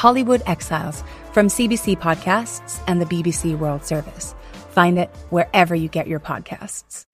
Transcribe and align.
Hollywood 0.00 0.42
Exiles 0.46 1.04
from 1.34 1.48
CBC 1.48 1.98
Podcasts 1.98 2.82
and 2.86 3.02
the 3.02 3.04
BBC 3.04 3.58
World 3.58 3.84
Service. 3.84 4.34
Find 4.70 4.98
it 4.98 5.10
wherever 5.28 5.74
you 5.74 5.90
get 5.90 6.06
your 6.06 6.20
podcasts. 6.20 7.04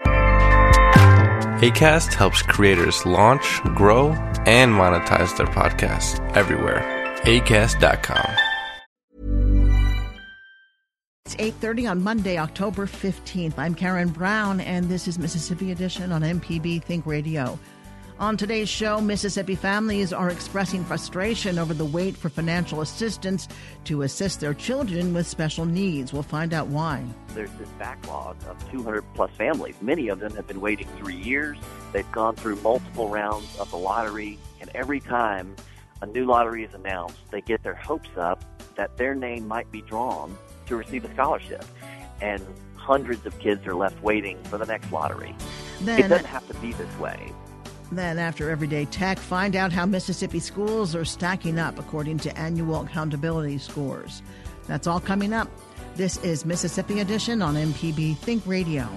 ACAST 1.58 2.14
helps 2.14 2.42
creators 2.42 3.04
launch, 3.04 3.60
grow, 3.74 4.10
and 4.46 4.70
monetize 4.72 5.36
their 5.36 5.48
podcasts 5.48 6.20
everywhere. 6.36 6.80
ACAST.com. 7.24 8.30
It's 11.24 11.34
8:30 11.40 11.90
on 11.90 12.04
Monday, 12.04 12.38
October 12.38 12.86
15th. 12.86 13.58
I'm 13.58 13.74
Karen 13.74 14.10
Brown 14.10 14.60
and 14.60 14.88
this 14.88 15.08
is 15.08 15.18
Mississippi 15.18 15.72
Edition 15.72 16.12
on 16.12 16.22
MPB 16.22 16.84
Think 16.84 17.04
Radio. 17.04 17.58
On 18.18 18.34
today's 18.34 18.70
show, 18.70 18.98
Mississippi 18.98 19.54
families 19.54 20.10
are 20.10 20.30
expressing 20.30 20.82
frustration 20.82 21.58
over 21.58 21.74
the 21.74 21.84
wait 21.84 22.16
for 22.16 22.30
financial 22.30 22.80
assistance 22.80 23.46
to 23.84 24.02
assist 24.02 24.40
their 24.40 24.54
children 24.54 25.12
with 25.12 25.26
special 25.26 25.66
needs. 25.66 26.14
We'll 26.14 26.22
find 26.22 26.54
out 26.54 26.68
why. 26.68 27.04
There's 27.34 27.52
this 27.58 27.68
backlog 27.78 28.38
of 28.48 28.70
200 28.70 29.04
plus 29.12 29.30
families. 29.32 29.74
Many 29.82 30.08
of 30.08 30.18
them 30.20 30.34
have 30.34 30.46
been 30.46 30.62
waiting 30.62 30.88
three 30.96 31.16
years. 31.16 31.58
They've 31.92 32.10
gone 32.10 32.36
through 32.36 32.56
multiple 32.56 33.10
rounds 33.10 33.54
of 33.58 33.70
the 33.70 33.76
lottery, 33.76 34.38
and 34.62 34.70
every 34.74 35.00
time 35.00 35.54
a 36.00 36.06
new 36.06 36.24
lottery 36.24 36.64
is 36.64 36.72
announced, 36.72 37.18
they 37.30 37.42
get 37.42 37.62
their 37.62 37.74
hopes 37.74 38.16
up 38.16 38.42
that 38.76 38.96
their 38.96 39.14
name 39.14 39.46
might 39.46 39.70
be 39.70 39.82
drawn 39.82 40.38
to 40.68 40.76
receive 40.76 41.04
a 41.04 41.12
scholarship. 41.12 41.66
And 42.22 42.42
hundreds 42.76 43.26
of 43.26 43.38
kids 43.40 43.66
are 43.66 43.74
left 43.74 44.02
waiting 44.02 44.42
for 44.44 44.56
the 44.56 44.64
next 44.64 44.90
lottery. 44.90 45.34
Then, 45.82 46.04
it 46.04 46.08
doesn't 46.08 46.24
have 46.24 46.48
to 46.48 46.54
be 46.54 46.72
this 46.72 46.98
way. 46.98 47.30
Then, 47.92 48.18
after 48.18 48.50
Everyday 48.50 48.86
Tech, 48.86 49.18
find 49.18 49.54
out 49.54 49.72
how 49.72 49.86
Mississippi 49.86 50.40
schools 50.40 50.94
are 50.94 51.04
stacking 51.04 51.58
up 51.58 51.78
according 51.78 52.18
to 52.18 52.36
annual 52.36 52.82
accountability 52.82 53.58
scores. 53.58 54.22
That's 54.66 54.86
all 54.86 55.00
coming 55.00 55.32
up. 55.32 55.48
This 55.94 56.16
is 56.18 56.44
Mississippi 56.44 57.00
Edition 57.00 57.40
on 57.40 57.54
MPB 57.54 58.16
Think 58.18 58.42
Radio. 58.46 58.88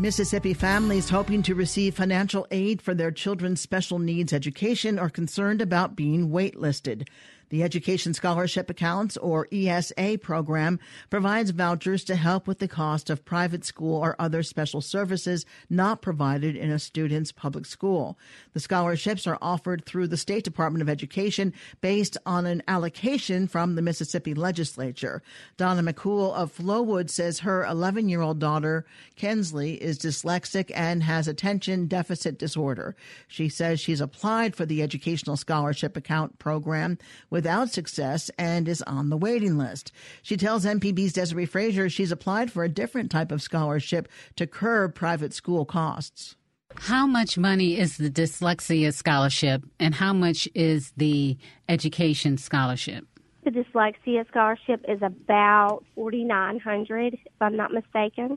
Mississippi 0.00 0.54
families 0.54 1.10
hoping 1.10 1.42
to 1.42 1.56
receive 1.56 1.96
financial 1.96 2.46
aid 2.52 2.80
for 2.80 2.94
their 2.94 3.10
children's 3.10 3.60
special 3.60 3.98
needs 3.98 4.32
education 4.32 4.96
are 4.96 5.10
concerned 5.10 5.60
about 5.60 5.96
being 5.96 6.30
waitlisted. 6.30 7.08
The 7.50 7.62
Education 7.62 8.14
Scholarship 8.14 8.68
Accounts, 8.68 9.16
or 9.16 9.48
ESA 9.50 10.18
program, 10.20 10.78
provides 11.08 11.50
vouchers 11.50 12.04
to 12.04 12.16
help 12.16 12.46
with 12.46 12.58
the 12.58 12.68
cost 12.68 13.08
of 13.08 13.24
private 13.24 13.64
school 13.64 13.96
or 13.96 14.16
other 14.18 14.42
special 14.42 14.80
services 14.80 15.46
not 15.70 16.02
provided 16.02 16.56
in 16.56 16.70
a 16.70 16.78
student's 16.78 17.32
public 17.32 17.64
school. 17.64 18.18
The 18.52 18.60
scholarships 18.60 19.26
are 19.26 19.38
offered 19.40 19.84
through 19.84 20.08
the 20.08 20.16
State 20.16 20.44
Department 20.44 20.82
of 20.82 20.88
Education 20.88 21.54
based 21.80 22.16
on 22.26 22.44
an 22.44 22.62
allocation 22.68 23.48
from 23.48 23.74
the 23.74 23.82
Mississippi 23.82 24.34
legislature. 24.34 25.22
Donna 25.56 25.82
McCool 25.82 26.34
of 26.34 26.54
Flowood 26.54 27.08
says 27.08 27.40
her 27.40 27.64
11 27.64 28.08
year 28.08 28.20
old 28.20 28.38
daughter, 28.38 28.84
Kensley, 29.16 29.74
is 29.74 29.98
dyslexic 29.98 30.70
and 30.74 31.02
has 31.02 31.28
attention 31.28 31.86
deficit 31.86 32.38
disorder. 32.38 32.94
She 33.26 33.48
says 33.48 33.80
she's 33.80 34.00
applied 34.00 34.54
for 34.54 34.66
the 34.66 34.82
Educational 34.82 35.36
Scholarship 35.36 35.96
Account 35.96 36.38
program 36.38 36.98
without 37.38 37.70
success 37.70 38.32
and 38.36 38.66
is 38.66 38.82
on 38.82 39.10
the 39.10 39.16
waiting 39.16 39.56
list. 39.56 39.92
She 40.22 40.36
tells 40.36 40.64
MPB's 40.64 41.12
Desiree 41.12 41.46
Frazier 41.46 41.88
she's 41.88 42.10
applied 42.10 42.50
for 42.50 42.64
a 42.64 42.68
different 42.68 43.12
type 43.12 43.30
of 43.30 43.40
scholarship 43.40 44.08
to 44.34 44.44
curb 44.44 44.96
private 44.96 45.32
school 45.32 45.64
costs. 45.64 46.34
How 46.74 47.06
much 47.06 47.38
money 47.38 47.78
is 47.78 47.96
the 47.96 48.10
dyslexia 48.10 48.92
scholarship 48.92 49.62
and 49.78 49.94
how 49.94 50.12
much 50.12 50.48
is 50.52 50.92
the 50.96 51.36
education 51.68 52.38
scholarship? 52.38 53.06
The 53.44 53.50
dyslexia 53.52 54.26
scholarship 54.26 54.84
is 54.88 54.98
about 55.00 55.84
4900 55.94 57.14
if 57.14 57.20
I'm 57.40 57.54
not 57.54 57.70
mistaken. 57.72 58.36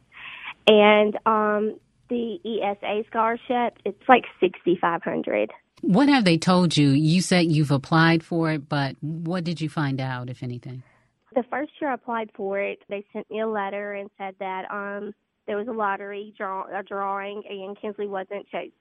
And 0.68 1.18
um, 1.26 1.80
the 2.12 2.38
ESA 2.46 3.08
scholarship, 3.10 3.80
it's 3.86 4.04
like 4.08 4.26
6500 4.40 5.50
what 5.82 6.10
have 6.10 6.26
they 6.26 6.38
told 6.38 6.78
you? 6.78 6.90
You 6.90 7.22
said 7.22 7.52
you've 7.52 7.72
applied 7.72 8.24
for 8.24 8.52
it, 8.52 8.70
but 8.70 8.96
what 9.02 9.44
did 9.44 9.60
you 9.60 9.68
find 9.70 10.00
out, 10.00 10.30
if 10.30 10.44
anything? 10.44 10.84
The 11.34 11.44
first 11.50 11.72
year 11.82 11.90
I 11.90 11.96
applied 11.96 12.30
for 12.36 12.60
it, 12.60 12.80
they 12.90 13.06
sent 13.14 13.30
me 13.32 13.40
a 13.40 13.48
letter 13.48 13.94
and 13.94 14.10
said 14.18 14.36
that 14.40 14.66
um 14.70 15.14
there 15.48 15.58
was 15.58 15.68
a 15.68 15.72
lottery 15.72 16.34
draw 16.38 16.66
a 16.68 16.84
drawing 16.84 17.42
and 17.50 17.80
Kinsley 17.80 18.08
wasn't 18.08 18.48
chosen. 18.50 18.72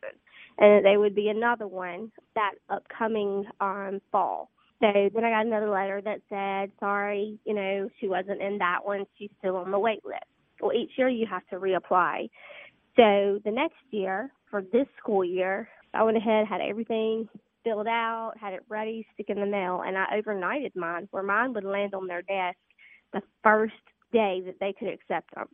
And 0.58 0.84
there 0.84 1.00
would 1.00 1.14
be 1.14 1.28
another 1.28 1.66
one 1.66 2.12
that 2.34 2.52
upcoming 2.68 3.46
um 3.60 4.00
fall. 4.12 4.50
So 4.80 4.88
then 5.14 5.24
I 5.24 5.30
got 5.30 5.46
another 5.46 5.70
letter 5.70 6.00
that 6.02 6.22
said, 6.28 6.72
Sorry, 6.80 7.38
you 7.44 7.54
know, 7.54 7.88
she 8.00 8.08
wasn't 8.08 8.42
in 8.42 8.58
that 8.58 8.80
one, 8.84 9.06
she's 9.16 9.30
still 9.38 9.56
on 9.56 9.70
the 9.70 9.78
wait 9.78 10.04
list. 10.04 10.24
Well 10.60 10.72
each 10.74 10.90
year 10.98 11.08
you 11.08 11.26
have 11.26 11.46
to 11.48 11.56
reapply. 11.56 12.28
So 13.00 13.40
the 13.46 13.50
next 13.50 13.80
year, 13.92 14.30
for 14.50 14.60
this 14.60 14.86
school 14.98 15.24
year, 15.24 15.70
I 15.94 16.02
went 16.02 16.18
ahead, 16.18 16.46
had 16.46 16.60
everything 16.60 17.30
filled 17.64 17.86
out, 17.86 18.34
had 18.38 18.52
it 18.52 18.60
ready, 18.68 19.06
stick 19.14 19.30
in 19.30 19.40
the 19.40 19.46
mail, 19.46 19.82
and 19.86 19.96
I 19.96 20.20
overnighted 20.20 20.76
mine, 20.76 21.08
where 21.10 21.22
mine 21.22 21.54
would 21.54 21.64
land 21.64 21.94
on 21.94 22.06
their 22.06 22.20
desk 22.20 22.58
the 23.14 23.22
first 23.42 23.72
day 24.12 24.42
that 24.44 24.56
they 24.60 24.74
could 24.78 24.88
accept 24.88 25.34
them. 25.34 25.48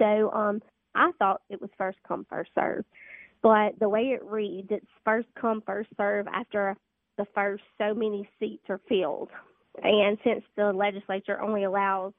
So 0.00 0.32
um, 0.32 0.60
I 0.96 1.12
thought 1.16 1.42
it 1.48 1.60
was 1.60 1.70
first 1.78 1.98
come, 2.08 2.26
first 2.28 2.50
serve. 2.58 2.84
But 3.40 3.78
the 3.78 3.88
way 3.88 4.06
it 4.06 4.24
reads, 4.24 4.68
it's 4.72 4.84
first 5.04 5.28
come, 5.40 5.62
first 5.64 5.90
serve 5.96 6.26
after 6.26 6.76
the 7.18 7.26
first 7.36 7.62
so 7.78 7.94
many 7.94 8.28
seats 8.40 8.64
are 8.68 8.80
filled. 8.88 9.28
And 9.80 10.18
since 10.24 10.42
the 10.56 10.72
legislature 10.72 11.40
only 11.40 11.62
allows 11.62 12.14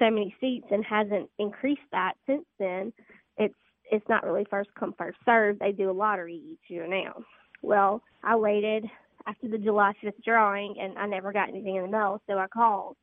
so 0.00 0.10
many 0.10 0.34
seats 0.40 0.66
and 0.72 0.84
hasn't 0.84 1.30
increased 1.38 1.82
that 1.92 2.14
since 2.26 2.44
then, 2.58 2.92
it's 3.36 3.54
it's 3.90 4.08
not 4.08 4.24
really 4.24 4.46
first 4.50 4.70
come 4.78 4.94
first 4.96 5.18
serve. 5.24 5.58
They 5.58 5.72
do 5.72 5.90
a 5.90 5.92
lottery 5.92 6.42
each 6.52 6.70
year 6.70 6.86
now. 6.86 7.22
Well, 7.62 8.02
I 8.22 8.36
waited 8.36 8.84
after 9.26 9.48
the 9.48 9.58
July 9.58 9.92
5th 10.02 10.22
drawing 10.24 10.76
and 10.80 10.98
I 10.98 11.06
never 11.06 11.32
got 11.32 11.48
anything 11.48 11.76
in 11.76 11.82
the 11.82 11.88
mail, 11.88 12.20
so 12.26 12.38
I 12.38 12.46
called. 12.48 12.96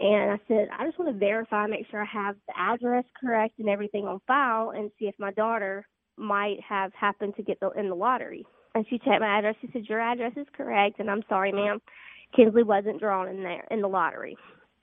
And 0.00 0.32
I 0.32 0.38
said, 0.46 0.68
I 0.78 0.86
just 0.86 0.98
want 0.98 1.12
to 1.12 1.18
verify, 1.18 1.66
make 1.66 1.86
sure 1.90 2.02
I 2.02 2.06
have 2.06 2.36
the 2.46 2.54
address 2.56 3.04
correct 3.20 3.58
and 3.58 3.68
everything 3.68 4.06
on 4.06 4.20
file 4.26 4.70
and 4.70 4.90
see 4.98 5.06
if 5.06 5.14
my 5.18 5.32
daughter 5.32 5.86
might 6.16 6.58
have 6.68 6.92
happened 6.94 7.34
to 7.36 7.42
get 7.42 7.58
the, 7.60 7.70
in 7.70 7.88
the 7.88 7.94
lottery. 7.94 8.44
And 8.74 8.86
she 8.88 8.98
checked 8.98 9.20
my 9.20 9.38
address. 9.38 9.56
She 9.60 9.70
said, 9.72 9.86
Your 9.88 10.00
address 10.00 10.32
is 10.36 10.46
correct. 10.56 11.00
And 11.00 11.10
I'm 11.10 11.22
sorry, 11.28 11.50
ma'am. 11.50 11.80
Kinsley 12.36 12.62
wasn't 12.62 13.00
drawn 13.00 13.28
in 13.28 13.42
there 13.42 13.66
in 13.70 13.80
the 13.80 13.88
lottery. 13.88 14.36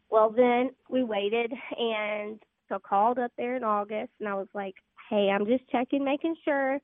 Well, 0.09 0.33
then 0.35 0.71
we 0.89 1.03
waited 1.03 1.51
and 1.77 2.39
so 2.67 2.79
called 2.79 3.19
up 3.19 3.31
there 3.37 3.55
in 3.55 3.63
August 3.63 4.11
and 4.19 4.27
I 4.27 4.33
was 4.33 4.47
like, 4.53 4.75
hey, 5.09 5.29
I'm 5.33 5.45
just 5.45 5.69
checking, 5.69 6.03
making 6.03 6.35
sure 6.43 6.79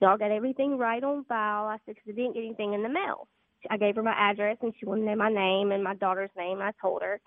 y'all 0.00 0.18
got 0.18 0.30
everything 0.30 0.78
right 0.78 1.02
on 1.02 1.24
file. 1.24 1.66
I 1.66 1.78
said, 1.84 1.94
because 1.96 2.08
I 2.08 2.12
didn't 2.12 2.34
get 2.34 2.44
anything 2.44 2.74
in 2.74 2.82
the 2.82 2.88
mail. 2.88 3.28
I 3.70 3.76
gave 3.76 3.96
her 3.96 4.02
my 4.02 4.14
address 4.16 4.58
and 4.62 4.72
she 4.78 4.86
wanted 4.86 5.02
to 5.02 5.06
know 5.08 5.16
my 5.16 5.30
name 5.30 5.72
and 5.72 5.82
my 5.82 5.94
daughter's 5.94 6.30
name. 6.36 6.60
I 6.60 6.72
told 6.80 7.02
her. 7.02 7.20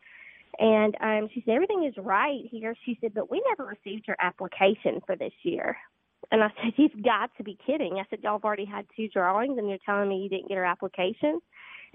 And 0.57 0.95
um, 1.01 1.29
she 1.33 1.43
said, 1.45 1.53
everything 1.53 1.85
is 1.85 1.93
right 1.97 2.41
here. 2.49 2.75
She 2.85 2.97
said, 3.01 3.13
but 3.13 3.29
we 3.29 3.41
never 3.49 3.69
received 3.69 4.07
your 4.07 4.17
application 4.19 5.01
for 5.05 5.15
this 5.15 5.33
year. 5.43 5.77
And 6.31 6.43
I 6.43 6.47
said, 6.61 6.73
you've 6.77 7.03
got 7.03 7.31
to 7.37 7.43
be 7.43 7.57
kidding. 7.65 7.95
I 7.95 8.03
said, 8.09 8.19
y'all 8.23 8.33
have 8.33 8.43
already 8.43 8.65
had 8.65 8.85
two 8.95 9.07
drawings 9.09 9.57
and 9.57 9.69
you're 9.69 9.79
telling 9.85 10.09
me 10.09 10.17
you 10.23 10.29
didn't 10.29 10.47
get 10.47 10.57
her 10.57 10.65
application? 10.65 11.39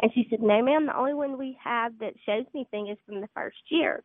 And 0.00 0.10
she 0.14 0.26
said, 0.28 0.40
no, 0.40 0.62
ma'am, 0.62 0.86
the 0.86 0.96
only 0.96 1.14
one 1.14 1.38
we 1.38 1.56
have 1.62 1.98
that 2.00 2.14
shows 2.26 2.44
anything 2.54 2.88
is 2.88 2.98
from 3.06 3.20
the 3.20 3.28
first 3.34 3.58
year. 3.68 4.02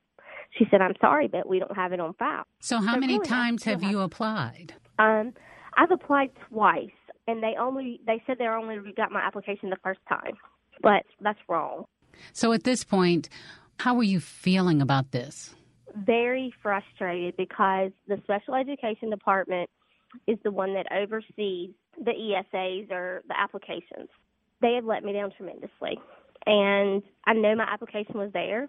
She 0.57 0.65
said, 0.69 0.81
I'm 0.81 0.94
sorry, 1.01 1.27
but 1.27 1.47
we 1.47 1.59
don't 1.59 1.75
have 1.75 1.94
it 1.94 2.00
on 2.00 2.13
file. 2.13 2.44
So, 2.59 2.80
how 2.80 2.94
so 2.94 3.00
many 3.00 3.13
really, 3.13 3.27
times 3.27 3.63
have 3.63 3.83
you 3.83 4.00
applied? 4.01 4.74
Um, 5.00 5.33
I've 5.75 5.91
applied 5.91 6.31
twice, 6.50 6.89
and 7.27 7.41
they 7.41 7.56
only 7.59 8.01
they 8.06 8.21
said 8.25 8.38
they 8.38 8.47
only 8.47 8.77
got 8.95 9.12
my 9.12 9.21
application 9.21 9.69
the 9.69 9.77
first 9.83 10.00
time, 10.07 10.33
but 10.81 11.03
that's 11.21 11.39
wrong. 11.47 11.86
So, 12.33 12.51
at 12.53 12.63
this 12.63 12.83
point, 12.83 13.30
how 13.80 13.97
are 13.97 14.03
you 14.03 14.19
feeling 14.19 14.81
about 14.81 15.12
this? 15.12 15.56
Very 15.95 16.53
frustrated 16.62 17.35
because 17.38 17.92
the 18.07 18.19
special 18.24 18.56
education 18.56 19.09
department 19.09 19.69
is 20.27 20.38
the 20.44 20.51
one 20.51 20.74
that 20.74 20.88
oversees 20.92 21.71
the 21.97 22.12
ESAs 22.12 22.92
or 22.92 23.24
the 23.27 23.39
applications. 23.39 24.09
They 24.61 24.73
have 24.73 24.85
let 24.85 25.03
me 25.03 25.13
down 25.13 25.31
tremendously. 25.35 26.00
And 26.45 27.03
I 27.25 27.33
know 27.33 27.56
my 27.56 27.67
application 27.71 28.17
was 28.17 28.31
there, 28.33 28.67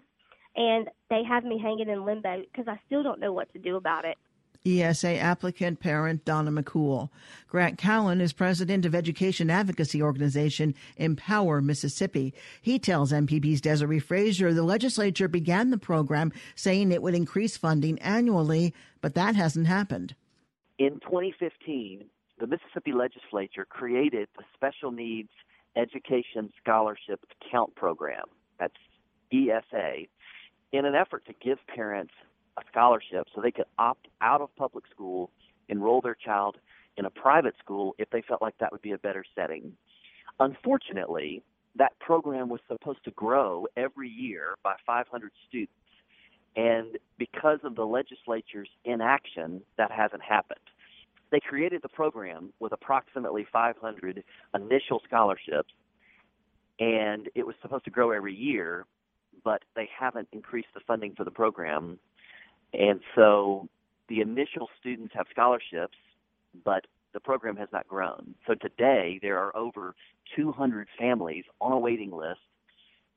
and 0.55 0.87
they 1.09 1.23
have 1.27 1.43
me 1.43 1.59
hanging 1.61 1.89
in 1.89 2.05
limbo 2.05 2.43
because 2.51 2.67
I 2.67 2.79
still 2.85 3.03
don't 3.03 3.19
know 3.19 3.33
what 3.33 3.51
to 3.53 3.59
do 3.59 3.75
about 3.75 4.05
it. 4.05 4.17
ESA 4.63 5.17
applicant 5.17 5.79
parent 5.79 6.23
Donna 6.23 6.51
McCool. 6.51 7.09
Grant 7.47 7.79
Callen 7.79 8.21
is 8.21 8.31
president 8.31 8.85
of 8.85 8.93
education 8.93 9.49
advocacy 9.49 10.03
organization 10.03 10.75
Empower 10.97 11.61
Mississippi. 11.61 12.33
He 12.61 12.77
tells 12.77 13.11
MPB's 13.11 13.61
Desiree 13.61 13.99
Frazier 13.99 14.53
the 14.53 14.61
legislature 14.61 15.27
began 15.27 15.71
the 15.71 15.79
program 15.79 16.31
saying 16.53 16.91
it 16.91 17.01
would 17.01 17.15
increase 17.15 17.57
funding 17.57 17.97
annually, 17.99 18.73
but 19.01 19.15
that 19.15 19.35
hasn't 19.35 19.65
happened. 19.65 20.15
In 20.77 20.99
2015, 20.99 22.05
the 22.39 22.47
Mississippi 22.47 22.91
legislature 22.91 23.65
created 23.65 24.27
the 24.37 24.43
Special 24.55 24.91
Needs 24.91 25.31
Education 25.75 26.51
Scholarship 26.61 27.23
Account 27.41 27.75
Program. 27.75 28.25
That's 28.59 28.73
ESA 29.31 30.05
in 30.71 30.85
an 30.85 30.95
effort 30.95 31.25
to 31.25 31.33
give 31.41 31.59
parents 31.67 32.13
a 32.57 32.61
scholarship 32.69 33.27
so 33.33 33.41
they 33.41 33.51
could 33.51 33.65
opt 33.77 34.07
out 34.21 34.41
of 34.41 34.55
public 34.55 34.85
school, 34.93 35.31
enroll 35.69 36.01
their 36.01 36.15
child 36.15 36.57
in 36.97 37.05
a 37.05 37.09
private 37.09 37.55
school 37.59 37.95
if 37.97 38.09
they 38.09 38.21
felt 38.21 38.41
like 38.41 38.57
that 38.59 38.71
would 38.71 38.81
be 38.81 38.91
a 38.91 38.97
better 38.97 39.23
setting. 39.35 39.73
Unfortunately, 40.39 41.43
that 41.75 41.97
program 41.99 42.49
was 42.49 42.59
supposed 42.67 43.03
to 43.05 43.11
grow 43.11 43.65
every 43.77 44.09
year 44.09 44.55
by 44.63 44.75
500 44.85 45.31
students. 45.47 45.73
And 46.55 46.97
because 47.17 47.59
of 47.63 47.75
the 47.75 47.85
legislature's 47.85 48.69
inaction, 48.83 49.61
that 49.77 49.91
hasn't 49.91 50.21
happened. 50.21 50.59
They 51.31 51.39
created 51.39 51.81
the 51.81 51.89
program 51.89 52.51
with 52.59 52.73
approximately 52.73 53.45
500 53.51 54.23
initial 54.53 55.01
scholarships, 55.07 55.73
and 56.79 57.29
it 57.35 57.45
was 57.45 57.55
supposed 57.61 57.85
to 57.85 57.91
grow 57.91 58.11
every 58.11 58.35
year, 58.35 58.85
but 59.43 59.63
they 59.75 59.89
haven't 59.97 60.27
increased 60.31 60.69
the 60.73 60.81
funding 60.85 61.13
for 61.15 61.23
the 61.23 61.31
program 61.31 61.99
and 62.73 63.01
so 63.15 63.67
the 64.07 64.21
initial 64.21 64.69
students 64.79 65.13
have 65.15 65.25
scholarships, 65.31 65.97
but 66.63 66.85
the 67.13 67.19
program 67.19 67.57
has 67.57 67.69
not 67.71 67.87
grown. 67.87 68.35
So 68.47 68.55
today 68.55 69.19
there 69.21 69.37
are 69.37 69.55
over 69.55 69.95
200 70.35 70.87
families 70.97 71.43
on 71.59 71.71
a 71.71 71.79
waiting 71.79 72.11
list 72.11 72.39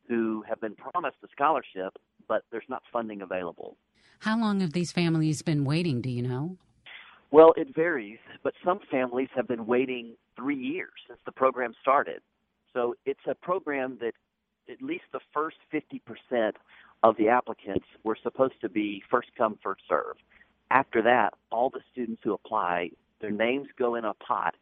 who 0.08 0.44
have 0.48 0.60
been 0.60 0.74
promised 0.74 1.16
a 1.24 1.28
scholarship, 1.32 1.96
but 2.28 2.44
there's 2.50 2.64
not 2.68 2.82
funding 2.92 3.22
available. 3.22 3.76
How 4.20 4.38
long 4.38 4.60
have 4.60 4.72
these 4.72 4.92
families 4.92 5.42
been 5.42 5.64
waiting, 5.64 6.00
do 6.00 6.10
you 6.10 6.22
know? 6.22 6.56
Well, 7.34 7.52
it 7.56 7.74
varies, 7.74 8.20
but 8.44 8.54
some 8.64 8.78
families 8.88 9.28
have 9.34 9.48
been 9.48 9.66
waiting 9.66 10.14
three 10.36 10.54
years 10.54 10.92
since 11.08 11.18
the 11.26 11.32
program 11.32 11.74
started. 11.82 12.20
So 12.72 12.94
it's 13.06 13.26
a 13.26 13.34
program 13.34 13.98
that 14.00 14.12
at 14.70 14.80
least 14.80 15.02
the 15.12 15.18
first 15.32 15.56
50% 15.72 16.52
of 17.02 17.16
the 17.16 17.28
applicants 17.30 17.86
were 18.04 18.16
supposed 18.22 18.60
to 18.60 18.68
be 18.68 19.02
first 19.10 19.30
come, 19.36 19.58
first 19.64 19.82
serve. 19.88 20.14
After 20.70 21.02
that, 21.02 21.34
all 21.50 21.70
the 21.70 21.80
students 21.90 22.22
who 22.22 22.34
apply, 22.34 22.90
their 23.20 23.32
names 23.32 23.66
go 23.76 23.96
in 23.96 24.04
a 24.04 24.14
pot, 24.14 24.54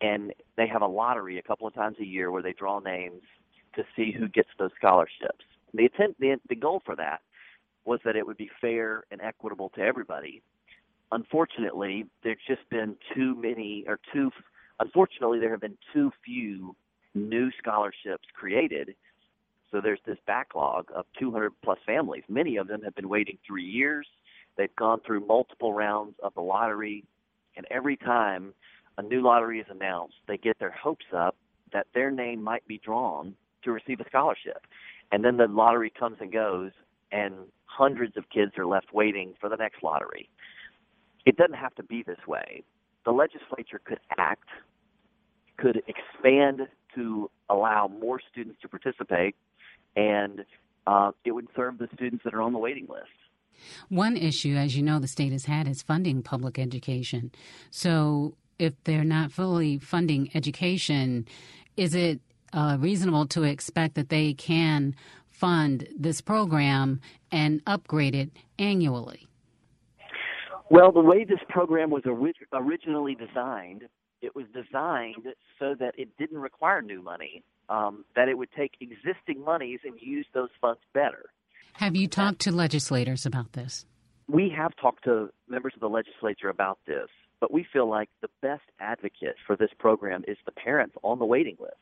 and 0.00 0.32
they 0.56 0.66
have 0.66 0.80
a 0.80 0.86
lottery 0.86 1.38
a 1.38 1.42
couple 1.42 1.66
of 1.66 1.74
times 1.74 1.98
a 2.00 2.06
year 2.06 2.30
where 2.30 2.42
they 2.42 2.54
draw 2.54 2.78
names 2.78 3.20
to 3.76 3.84
see 3.94 4.12
who 4.12 4.28
gets 4.28 4.48
those 4.58 4.70
scholarships. 4.78 5.44
The 5.74 5.82
intent, 5.82 6.16
the, 6.18 6.36
the 6.48 6.56
goal 6.56 6.80
for 6.86 6.96
that 6.96 7.20
was 7.84 8.00
that 8.06 8.16
it 8.16 8.26
would 8.26 8.38
be 8.38 8.50
fair 8.62 9.04
and 9.10 9.20
equitable 9.20 9.68
to 9.74 9.82
everybody. 9.82 10.40
Unfortunately, 11.14 12.04
there's 12.22 12.36
just 12.46 12.68
been 12.70 12.96
too 13.14 13.34
many, 13.36 13.84
or 13.86 13.98
too, 14.12 14.30
unfortunately, 14.80 15.38
there 15.38 15.50
have 15.50 15.60
been 15.60 15.78
too 15.92 16.10
few 16.24 16.76
new 17.14 17.50
scholarships 17.58 18.26
created 18.34 18.94
so 19.74 19.80
there's 19.80 20.00
this 20.06 20.18
backlog 20.24 20.86
of 20.94 21.04
200 21.18 21.52
plus 21.64 21.78
families. 21.84 22.22
Many 22.28 22.56
of 22.58 22.68
them 22.68 22.82
have 22.82 22.94
been 22.94 23.08
waiting 23.08 23.38
three 23.44 23.64
years. 23.64 24.06
They've 24.56 24.74
gone 24.76 25.00
through 25.04 25.26
multiple 25.26 25.72
rounds 25.72 26.14
of 26.22 26.32
the 26.34 26.42
lottery, 26.42 27.02
and 27.56 27.66
every 27.72 27.96
time 27.96 28.54
a 28.98 29.02
new 29.02 29.20
lottery 29.20 29.58
is 29.58 29.66
announced, 29.68 30.14
they 30.28 30.38
get 30.38 30.60
their 30.60 30.70
hopes 30.70 31.06
up 31.12 31.36
that 31.72 31.88
their 31.92 32.12
name 32.12 32.40
might 32.40 32.64
be 32.68 32.78
drawn 32.78 33.34
to 33.64 33.72
receive 33.72 33.98
a 33.98 34.06
scholarship. 34.06 34.64
And 35.10 35.24
then 35.24 35.38
the 35.38 35.48
lottery 35.48 35.90
comes 35.90 36.18
and 36.20 36.32
goes, 36.32 36.70
and 37.10 37.34
hundreds 37.64 38.16
of 38.16 38.30
kids 38.30 38.52
are 38.56 38.66
left 38.66 38.94
waiting 38.94 39.34
for 39.40 39.48
the 39.48 39.56
next 39.56 39.82
lottery. 39.82 40.30
It 41.26 41.36
doesn't 41.36 41.56
have 41.56 41.74
to 41.76 41.82
be 41.82 42.02
this 42.02 42.18
way. 42.26 42.62
The 43.04 43.12
legislature 43.12 43.80
could 43.84 44.00
act, 44.18 44.48
could 45.56 45.82
expand 45.86 46.62
to 46.94 47.30
allow 47.48 47.88
more 47.88 48.20
students 48.30 48.60
to 48.62 48.68
participate, 48.68 49.36
and 49.96 50.44
uh, 50.86 51.12
it 51.24 51.32
would 51.32 51.48
serve 51.56 51.78
the 51.78 51.88
students 51.94 52.24
that 52.24 52.34
are 52.34 52.42
on 52.42 52.52
the 52.52 52.58
waiting 52.58 52.86
list. 52.88 53.08
One 53.88 54.16
issue, 54.16 54.54
as 54.56 54.76
you 54.76 54.82
know, 54.82 54.98
the 54.98 55.08
state 55.08 55.32
has 55.32 55.44
had 55.44 55.68
is 55.68 55.82
funding 55.82 56.22
public 56.22 56.58
education. 56.58 57.30
So, 57.70 58.36
if 58.58 58.74
they're 58.84 59.04
not 59.04 59.32
fully 59.32 59.78
funding 59.78 60.30
education, 60.34 61.26
is 61.76 61.94
it 61.94 62.20
uh, 62.52 62.76
reasonable 62.80 63.26
to 63.26 63.42
expect 63.42 63.94
that 63.94 64.08
they 64.08 64.32
can 64.32 64.94
fund 65.28 65.88
this 65.96 66.20
program 66.20 67.00
and 67.32 67.60
upgrade 67.66 68.14
it 68.14 68.30
annually? 68.58 69.26
Well, 70.70 70.92
the 70.92 71.00
way 71.00 71.24
this 71.24 71.40
program 71.48 71.90
was 71.90 72.04
orig- 72.06 72.46
originally 72.52 73.14
designed, 73.14 73.82
it 74.22 74.34
was 74.34 74.46
designed 74.54 75.26
so 75.58 75.74
that 75.78 75.94
it 75.98 76.08
didn't 76.18 76.38
require 76.38 76.80
new 76.80 77.02
money 77.02 77.42
um, 77.68 78.04
that 78.16 78.28
it 78.28 78.38
would 78.38 78.50
take 78.56 78.72
existing 78.80 79.42
monies 79.44 79.80
and 79.84 79.94
use 80.00 80.26
those 80.34 80.50
funds 80.60 80.80
better. 80.92 81.26
Have 81.74 81.96
you 81.96 82.08
talked 82.08 82.40
to 82.42 82.52
legislators 82.52 83.26
about 83.26 83.52
this? 83.52 83.84
We 84.28 84.52
have 84.56 84.74
talked 84.76 85.04
to 85.04 85.30
members 85.48 85.72
of 85.74 85.80
the 85.80 85.88
legislature 85.88 86.48
about 86.48 86.78
this, 86.86 87.08
but 87.40 87.52
we 87.52 87.66
feel 87.70 87.88
like 87.88 88.08
the 88.22 88.28
best 88.40 88.62
advocate 88.80 89.36
for 89.46 89.56
this 89.56 89.70
program 89.78 90.24
is 90.26 90.38
the 90.46 90.52
parents 90.52 90.94
on 91.02 91.18
the 91.18 91.26
waiting 91.26 91.56
list. 91.60 91.74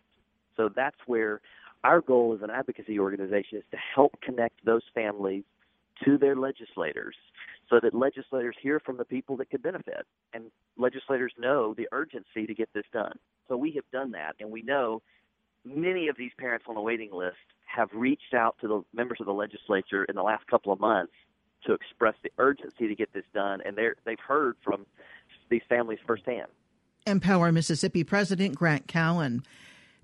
So 0.57 0.69
that's 0.75 0.97
where 1.07 1.41
our 1.85 2.01
goal 2.01 2.35
as 2.35 2.43
an 2.43 2.51
advocacy 2.51 2.99
organization 2.99 3.59
is 3.59 3.65
to 3.71 3.77
help 3.95 4.21
connect 4.23 4.65
those 4.65 4.83
families 4.95 5.45
to 6.05 6.19
their 6.19 6.37
legislators 6.37 7.15
so 7.69 7.81
that 7.81 7.95
legislators 7.95 8.57
hear 8.61 8.81
from 8.81 8.97
the 8.97 9.05
people 9.05 9.37
that 9.39 9.51
could 9.51 9.63
benefit 9.63 10.07
and 10.33 10.45
legislators 10.77 11.33
know 11.39 11.75
the 11.75 11.89
urgency 11.93 12.47
to 12.47 12.55
get 12.55 12.69
this 12.75 12.85
done. 12.93 13.19
So 13.49 13.57
we 13.57 13.73
have 13.73 13.85
done 13.93 14.13
that 14.13 14.37
and 14.41 14.51
we 14.51 14.63
know 14.63 15.03
many 15.65 16.09
of 16.09 16.17
these 16.17 16.33
parents 16.39 16.67
on 16.69 16.75
the 16.75 16.81
waiting 16.81 17.11
list 17.13 17.37
have 17.65 17.89
reached 17.95 18.35
out 18.35 18.57
to 18.61 18.69
the 18.69 18.83
members 18.93 19.19
of 19.21 19.27
the 19.27 19.33
legislature 19.33 20.05
in 20.05 20.15
the 20.15 20.23
last 20.23 20.47
couple 20.47 20.73
of 20.73 20.81
months 20.81 21.13
to 21.67 21.73
express 21.73 22.15
the 22.23 22.31
urgency 22.39 22.89
to 22.89 22.95
get 22.95 23.13
this 23.13 23.25
done, 23.33 23.61
and 23.65 23.77
they've 23.77 24.19
heard 24.19 24.57
from 24.65 24.85
these 25.49 25.63
families 25.69 26.01
firsthand. 26.07 26.49
Empower 27.07 27.53
Mississippi 27.53 28.05
President 28.05 28.57
Grant 28.57 28.89
Callen. 28.89 29.45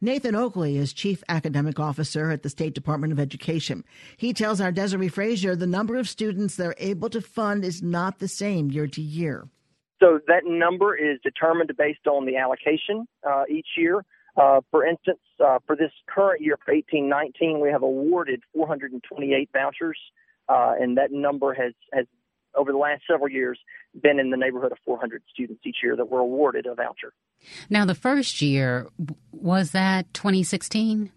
Nathan 0.00 0.36
Oakley 0.36 0.76
is 0.76 0.92
Chief 0.92 1.24
Academic 1.28 1.80
Officer 1.80 2.30
at 2.30 2.44
the 2.44 2.50
State 2.50 2.72
Department 2.72 3.12
of 3.12 3.18
Education. 3.18 3.82
He 4.16 4.32
tells 4.32 4.60
our 4.60 4.70
Desiree 4.70 5.08
Frazier 5.08 5.56
the 5.56 5.66
number 5.66 5.96
of 5.96 6.08
students 6.08 6.54
they're 6.54 6.76
able 6.78 7.10
to 7.10 7.20
fund 7.20 7.64
is 7.64 7.82
not 7.82 8.20
the 8.20 8.28
same 8.28 8.70
year 8.70 8.86
to 8.86 9.02
year. 9.02 9.48
So 10.00 10.20
that 10.28 10.42
number 10.44 10.96
is 10.96 11.18
determined 11.24 11.72
based 11.76 12.06
on 12.06 12.26
the 12.26 12.36
allocation 12.36 13.08
uh, 13.28 13.42
each 13.50 13.66
year. 13.76 14.04
Uh, 14.36 14.60
for 14.70 14.86
instance, 14.86 15.18
uh, 15.44 15.58
for 15.66 15.74
this 15.74 15.90
current 16.06 16.40
year, 16.40 16.56
for 16.64 16.72
1819, 16.72 17.58
we 17.58 17.70
have 17.70 17.82
awarded 17.82 18.40
428 18.54 19.50
vouchers, 19.52 19.98
uh, 20.48 20.74
and 20.78 20.96
that 20.96 21.10
number 21.10 21.54
has, 21.54 21.72
has, 21.92 22.06
over 22.56 22.72
the 22.72 22.78
last 22.78 23.02
several 23.08 23.28
years, 23.28 23.58
been 24.00 24.18
in 24.18 24.30
the 24.30 24.36
neighborhood 24.36 24.72
of 24.72 24.78
400 24.84 25.22
students 25.32 25.62
each 25.64 25.78
year 25.82 25.96
that 25.96 26.08
were 26.08 26.20
awarded 26.20 26.66
a 26.66 26.74
voucher. 26.74 27.12
Now, 27.70 27.84
the 27.84 27.94
first 27.94 28.42
year, 28.42 28.88
was 29.32 29.70
that 29.72 30.12
2016? 30.14 31.10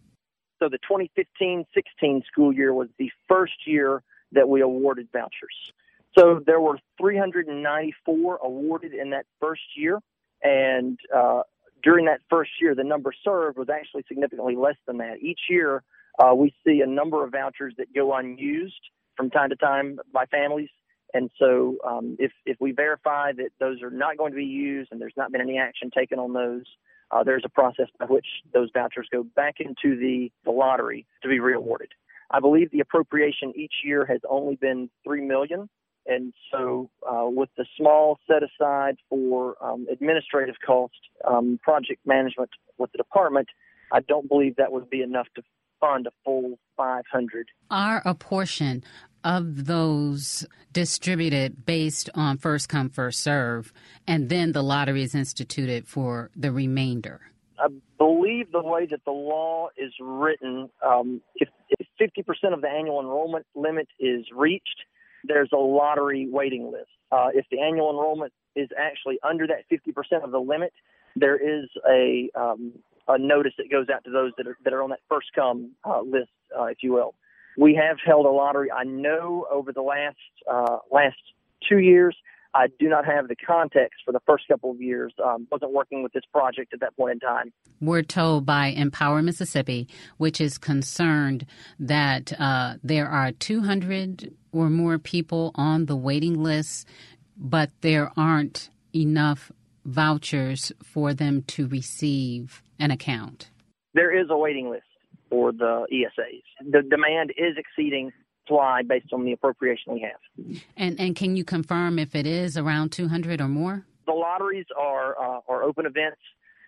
So 0.59 0.69
the 0.69 0.77
2015 0.77 1.65
16 1.73 2.23
school 2.31 2.53
year 2.53 2.73
was 2.73 2.87
the 2.99 3.09
first 3.27 3.65
year 3.65 4.03
that 4.31 4.47
we 4.47 4.61
awarded 4.61 5.07
vouchers. 5.11 5.73
So 6.17 6.41
there 6.45 6.59
were 6.59 6.77
394 6.99 8.39
awarded 8.43 8.93
in 8.93 9.09
that 9.11 9.25
first 9.39 9.61
year, 9.75 9.99
and 10.43 10.99
uh, 11.15 11.43
during 11.81 12.05
that 12.05 12.19
first 12.29 12.51
year, 12.61 12.75
the 12.75 12.83
number 12.83 13.11
served 13.23 13.57
was 13.57 13.69
actually 13.69 14.03
significantly 14.07 14.55
less 14.55 14.75
than 14.85 14.97
that. 14.97 15.17
Each 15.21 15.39
year, 15.49 15.83
uh, 16.19 16.35
we 16.35 16.53
see 16.65 16.81
a 16.81 16.87
number 16.87 17.23
of 17.23 17.31
vouchers 17.31 17.73
that 17.77 17.93
go 17.93 18.13
unused 18.13 18.89
from 19.15 19.29
time 19.29 19.49
to 19.49 19.55
time 19.55 19.99
by 20.13 20.25
families. 20.25 20.69
And 21.13 21.29
so, 21.37 21.77
um, 21.85 22.15
if 22.19 22.31
if 22.45 22.57
we 22.59 22.71
verify 22.71 23.31
that 23.33 23.49
those 23.59 23.81
are 23.81 23.89
not 23.89 24.17
going 24.17 24.31
to 24.31 24.37
be 24.37 24.45
used 24.45 24.91
and 24.91 25.01
there's 25.01 25.13
not 25.17 25.31
been 25.31 25.41
any 25.41 25.57
action 25.57 25.89
taken 25.91 26.19
on 26.19 26.33
those, 26.33 26.65
uh, 27.11 27.23
there's 27.23 27.43
a 27.45 27.49
process 27.49 27.87
by 27.99 28.05
which 28.05 28.27
those 28.53 28.69
vouchers 28.73 29.07
go 29.11 29.23
back 29.23 29.55
into 29.59 29.97
the, 29.97 30.31
the 30.45 30.51
lottery 30.51 31.05
to 31.21 31.27
be 31.27 31.39
reawarded. 31.39 31.89
I 32.29 32.39
believe 32.39 32.71
the 32.71 32.79
appropriation 32.79 33.51
each 33.55 33.73
year 33.83 34.05
has 34.05 34.21
only 34.29 34.55
been 34.55 34.89
three 35.03 35.21
million 35.21 35.69
And 36.05 36.33
so, 36.51 36.89
uh, 37.07 37.25
with 37.27 37.49
the 37.57 37.65
small 37.77 38.19
set 38.27 38.41
aside 38.43 38.95
for 39.09 39.55
um, 39.61 39.87
administrative 39.91 40.55
cost, 40.65 40.93
um, 41.27 41.59
project 41.61 41.99
management 42.05 42.49
with 42.77 42.91
the 42.93 42.97
department, 42.97 43.49
I 43.91 43.99
don't 43.99 44.27
believe 44.27 44.55
that 44.55 44.71
would 44.71 44.89
be 44.89 45.01
enough 45.01 45.27
to 45.35 45.43
fund 45.79 46.07
a 46.07 46.11
full 46.23 46.57
500. 46.77 47.47
Are 47.69 48.01
a 48.05 48.15
portion 48.15 48.83
of 49.23 49.65
those 49.65 50.45
distributed 50.73 51.65
based 51.65 52.09
on 52.15 52.37
first 52.37 52.69
come, 52.69 52.89
first 52.89 53.19
serve, 53.19 53.73
and 54.07 54.29
then 54.29 54.51
the 54.51 54.63
lottery 54.63 55.03
is 55.03 55.15
instituted 55.15 55.87
for 55.87 56.31
the 56.35 56.51
remainder? 56.51 57.21
I 57.59 57.67
believe 57.97 58.51
the 58.51 58.63
way 58.63 58.87
that 58.87 59.05
the 59.05 59.11
law 59.11 59.69
is 59.77 59.93
written, 59.99 60.69
um, 60.85 61.21
if, 61.35 61.49
if 61.69 61.87
50% 61.99 62.53
of 62.53 62.61
the 62.61 62.67
annual 62.67 62.99
enrollment 62.99 63.45
limit 63.53 63.87
is 63.99 64.25
reached, 64.35 64.85
there's 65.23 65.49
a 65.53 65.57
lottery 65.57 66.27
waiting 66.29 66.71
list. 66.71 66.89
Uh, 67.11 67.27
if 67.33 67.45
the 67.51 67.59
annual 67.59 67.91
enrollment 67.91 68.33
is 68.55 68.69
actually 68.77 69.19
under 69.23 69.45
that 69.47 69.65
50% 69.71 70.23
of 70.23 70.31
the 70.31 70.39
limit, 70.39 70.73
there 71.15 71.35
is 71.35 71.69
a 71.87 72.29
um, 72.35 72.73
a 73.07 73.17
notice 73.17 73.53
that 73.57 73.69
goes 73.69 73.87
out 73.93 74.03
to 74.05 74.11
those 74.11 74.31
that 74.37 74.47
are 74.47 74.57
that 74.63 74.73
are 74.73 74.81
on 74.81 74.89
that 74.91 74.99
first 75.09 75.27
come 75.35 75.71
uh, 75.83 76.01
list, 76.01 76.29
uh, 76.57 76.65
if 76.65 76.77
you 76.81 76.93
will. 76.93 77.13
We 77.57 77.75
have 77.75 77.97
held 78.03 78.25
a 78.25 78.29
lottery. 78.29 78.71
I 78.71 78.83
know 78.83 79.47
over 79.51 79.71
the 79.71 79.81
last 79.81 80.17
uh, 80.49 80.77
last 80.91 81.17
two 81.67 81.79
years, 81.79 82.15
I 82.53 82.67
do 82.79 82.89
not 82.89 83.05
have 83.05 83.27
the 83.27 83.35
context 83.35 84.01
for 84.05 84.11
the 84.11 84.19
first 84.25 84.47
couple 84.47 84.71
of 84.71 84.81
years. 84.81 85.13
Um, 85.23 85.47
wasn't 85.51 85.73
working 85.73 86.03
with 86.03 86.11
this 86.13 86.23
project 86.31 86.73
at 86.73 86.79
that 86.81 86.95
point 86.97 87.13
in 87.13 87.19
time. 87.19 87.53
We're 87.79 88.01
told 88.01 88.45
by 88.45 88.67
Empower 88.67 89.21
Mississippi, 89.21 89.87
which 90.17 90.41
is 90.41 90.57
concerned 90.57 91.45
that 91.79 92.33
uh, 92.39 92.75
there 92.83 93.07
are 93.07 93.31
200 93.31 94.33
or 94.51 94.69
more 94.69 94.97
people 94.97 95.51
on 95.55 95.85
the 95.85 95.95
waiting 95.95 96.43
list, 96.43 96.87
but 97.37 97.71
there 97.81 98.11
aren't 98.17 98.69
enough 98.93 99.51
vouchers 99.85 100.71
for 100.83 101.13
them 101.13 101.43
to 101.43 101.67
receive 101.67 102.61
an 102.79 102.91
account. 102.91 103.49
There 103.93 104.17
is 104.17 104.27
a 104.29 104.37
waiting 104.37 104.69
list 104.69 104.83
for 105.31 105.51
the 105.51 105.87
ESAs. 105.91 106.43
The 106.59 106.83
demand 106.83 107.31
is 107.37 107.55
exceeding 107.57 108.11
supply 108.45 108.81
based 108.87 109.13
on 109.13 109.25
the 109.25 109.31
appropriation 109.31 109.93
we 109.93 110.01
have. 110.01 110.59
And 110.77 110.99
and 110.99 111.15
can 111.15 111.35
you 111.35 111.43
confirm 111.43 111.97
if 111.97 112.13
it 112.15 112.27
is 112.27 112.57
around 112.57 112.91
200 112.91 113.41
or 113.41 113.47
more? 113.47 113.85
The 114.05 114.13
lotteries 114.13 114.65
are 114.77 115.17
uh, 115.17 115.39
are 115.47 115.63
open 115.63 115.85
events. 115.85 116.19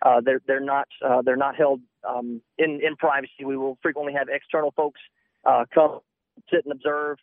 Uh, 0.02 0.20
they're 0.24 0.40
they're 0.46 0.60
not 0.60 0.88
uh, 1.06 1.22
they're 1.22 1.36
not 1.36 1.56
held 1.56 1.80
um, 2.08 2.40
in 2.58 2.80
in 2.82 2.96
privacy. 2.96 3.44
We 3.44 3.56
will 3.56 3.78
frequently 3.82 4.14
have 4.14 4.28
external 4.28 4.72
folks 4.72 5.00
uh, 5.44 5.64
come 5.72 6.00
sit 6.50 6.64
and 6.64 6.72
observe 6.72 7.18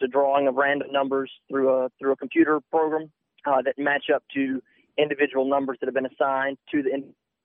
the 0.00 0.08
drawing 0.08 0.46
of 0.46 0.54
random 0.54 0.88
numbers 0.92 1.30
through 1.50 1.70
a 1.70 1.88
through 1.98 2.12
a 2.12 2.16
computer 2.16 2.60
program 2.70 3.10
uh, 3.46 3.62
that 3.62 3.74
match 3.78 4.04
up 4.14 4.22
to 4.34 4.62
individual 4.96 5.48
numbers 5.48 5.78
that 5.80 5.86
have 5.86 5.94
been 5.94 6.06
assigned 6.06 6.58
to 6.70 6.82
the 6.82 6.90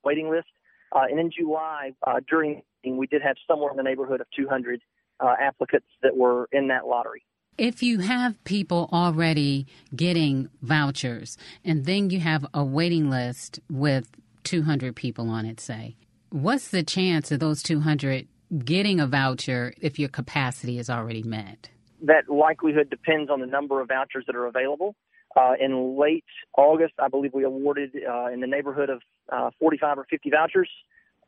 waiting 0.04 0.30
list. 0.30 0.48
Uh, 0.92 1.06
and 1.10 1.20
in 1.20 1.32
July, 1.32 1.92
uh, 2.06 2.20
during 2.30 2.62
we 2.86 3.08
did 3.08 3.22
have 3.22 3.36
somewhere 3.48 3.72
in 3.72 3.78
the 3.78 3.84
neighborhood 3.84 4.22
of 4.22 4.28
200 4.36 4.82
uh, 5.20 5.36
applicants 5.40 5.88
that 6.02 6.16
were 6.16 6.48
in 6.52 6.68
that 6.68 6.86
lottery. 6.86 7.24
If 7.58 7.84
you 7.84 8.00
have 8.00 8.44
people 8.46 8.90
already 8.92 9.68
getting 9.96 10.50
vouchers 10.62 11.38
and 11.64 11.86
then 11.86 12.10
you 12.10 12.20
have 12.20 12.46
a 12.54 12.64
waiting 12.64 13.10
list 13.10 13.60
with 13.70 14.10
200 14.44 14.96
people 14.96 15.30
on 15.30 15.46
it, 15.46 15.60
say, 15.60 15.96
what's 16.30 16.70
the 16.70 16.84
chance 16.84 17.32
of 17.32 17.40
those 17.40 17.62
200 17.62 18.28
getting 18.66 19.00
a 19.00 19.08
voucher 19.08 19.74
if 19.80 20.00
your 20.00 20.10
capacity 20.10 20.80
is 20.80 20.90
already 20.90 21.22
met? 21.22 21.70
That 22.02 22.28
likelihood 22.28 22.90
depends 22.90 23.30
on 23.30 23.40
the 23.40 23.46
number 23.46 23.82
of 23.82 23.88
vouchers 23.88 24.26
that 24.26 24.36
are 24.36 24.48
available. 24.48 24.96
Uh, 25.36 25.54
in 25.60 25.98
late 25.98 26.26
August, 26.58 26.94
I 27.00 27.08
believe 27.08 27.34
we 27.34 27.44
awarded 27.44 27.92
uh, 27.96 28.28
in 28.28 28.40
the 28.40 28.48
neighborhood 28.48 28.90
of 28.90 29.02
uh, 29.32 29.52
45 29.60 30.00
or 30.00 30.06
50 30.10 30.30
vouchers 30.30 30.70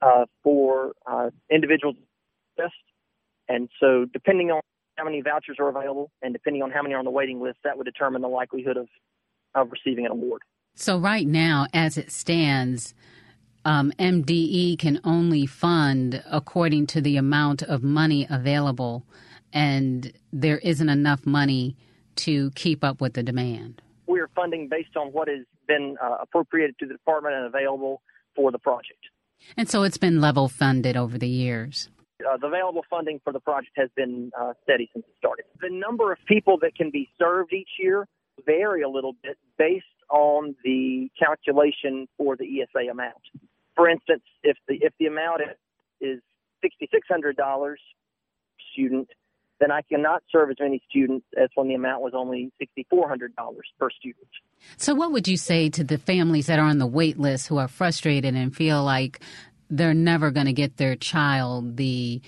uh, 0.02 0.26
for 0.44 0.94
uh, 1.06 1.30
individuals. 1.52 1.96
And 3.48 3.70
so, 3.80 4.06
depending 4.12 4.50
on 4.50 4.62
how 4.98 5.04
many 5.04 5.22
vouchers 5.22 5.58
are 5.60 5.70
available 5.70 6.10
and 6.24 6.34
depending 6.34 6.64
on 6.64 6.72
how 6.72 6.82
many 6.82 6.96
are 6.96 7.00
on 7.00 7.06
the 7.06 7.12
waiting 7.12 7.40
list, 7.40 7.60
that 7.64 7.78
would 7.78 7.84
determine 7.84 8.24
the 8.24 8.28
likelihood 8.28 8.76
of, 8.76 8.88
of 9.54 9.72
receiving 9.72 10.06
an 10.06 10.12
award. 10.12 10.42
So, 10.74 10.98
right 10.98 11.28
now, 11.28 11.68
as 11.74 11.98
it 11.98 12.12
stands, 12.12 12.96
um, 13.66 13.92
MDE 14.00 14.80
can 14.80 15.00
only 15.04 15.46
fund 15.46 16.24
according 16.30 16.88
to 16.88 17.02
the 17.02 17.18
amount 17.18 17.62
of 17.62 17.84
money 17.84 18.26
available, 18.30 19.06
and 19.54 20.12
there 20.34 20.58
isn't 20.60 20.90
enough 20.90 21.26
money 21.26 21.78
to 22.16 22.50
keep 22.52 22.84
up 22.84 23.00
with 23.00 23.14
the 23.14 23.22
demand 23.22 23.84
we 24.08 24.20
are 24.20 24.30
funding 24.36 24.68
based 24.70 24.96
on 24.96 25.08
what 25.08 25.28
has 25.28 25.46
been 25.68 25.98
uh, 26.02 26.18
appropriated 26.22 26.78
to 26.80 26.86
the 26.86 26.94
department 26.94 27.36
and 27.36 27.46
available 27.46 28.02
for 28.36 28.52
the 28.52 28.60
project. 28.60 29.00
And 29.58 29.70
so 29.70 29.84
it's 29.84 29.98
been 29.98 30.22
level 30.22 30.48
funded 30.48 30.98
over 30.98 31.18
the 31.18 31.28
years. 31.28 31.90
Uh, 32.22 32.38
the 32.38 32.48
available 32.48 32.84
funding 32.90 33.20
for 33.24 33.34
the 33.34 33.40
project 33.40 33.74
has 33.76 33.90
been 33.96 34.32
uh, 34.40 34.54
steady 34.64 34.90
since 34.94 35.06
it 35.08 35.14
started. 35.18 35.46
The 35.60 35.70
number 35.70 36.12
of 36.12 36.18
people 36.28 36.58
that 36.62 36.76
can 36.76 36.90
be 36.90 37.10
served 37.20 37.54
each 37.54 37.70
year 37.78 38.08
vary 38.46 38.82
a 38.82 38.90
little 38.90 39.14
bit 39.22 39.38
based 39.58 39.86
on 40.10 40.56
the 40.64 41.10
calculation 41.18 42.08
for 42.18 42.36
the 42.36 42.46
ESA 42.46 42.90
amount. 42.90 43.22
For 43.76 43.90
instance, 43.90 44.24
if 44.44 44.58
the 44.68 44.76
if 44.82 44.94
the 45.00 45.08
amount 45.08 45.42
is 46.00 46.22
sixty 46.62 46.88
six 46.92 47.08
hundred 47.10 47.36
dollars 47.36 47.80
student, 48.72 49.10
then 49.60 49.72
I 49.72 49.82
cannot 49.82 50.24
serve 50.32 50.50
as 50.50 50.58
many 50.60 50.82
students 50.90 51.26
as 51.38 51.50
when 51.56 51.68
the 51.68 51.76
amount 51.76 52.02
was 52.02 52.14
only 52.16 52.52
$6,400 52.62 53.30
per 53.80 53.90
student. 53.90 54.28
So, 54.78 54.94
what 54.94 55.12
would 55.12 55.28
you 55.28 55.38
say 55.38 55.70
to 55.70 55.84
the 55.84 55.98
families 55.98 56.48
that 56.48 56.60
are 56.60 56.66
on 56.66 56.80
the 56.80 56.88
wait 56.88 57.18
list 57.18 57.48
who 57.48 57.58
are 57.58 57.68
frustrated 57.68 58.36
and 58.36 58.56
feel 58.56 58.84
like 58.84 59.20
they're 59.70 59.94
never 59.94 60.32
going 60.32 60.46
to 60.46 60.54
get 60.54 60.78
their 60.78 60.96
child 60.96 61.78
the 61.78 62.22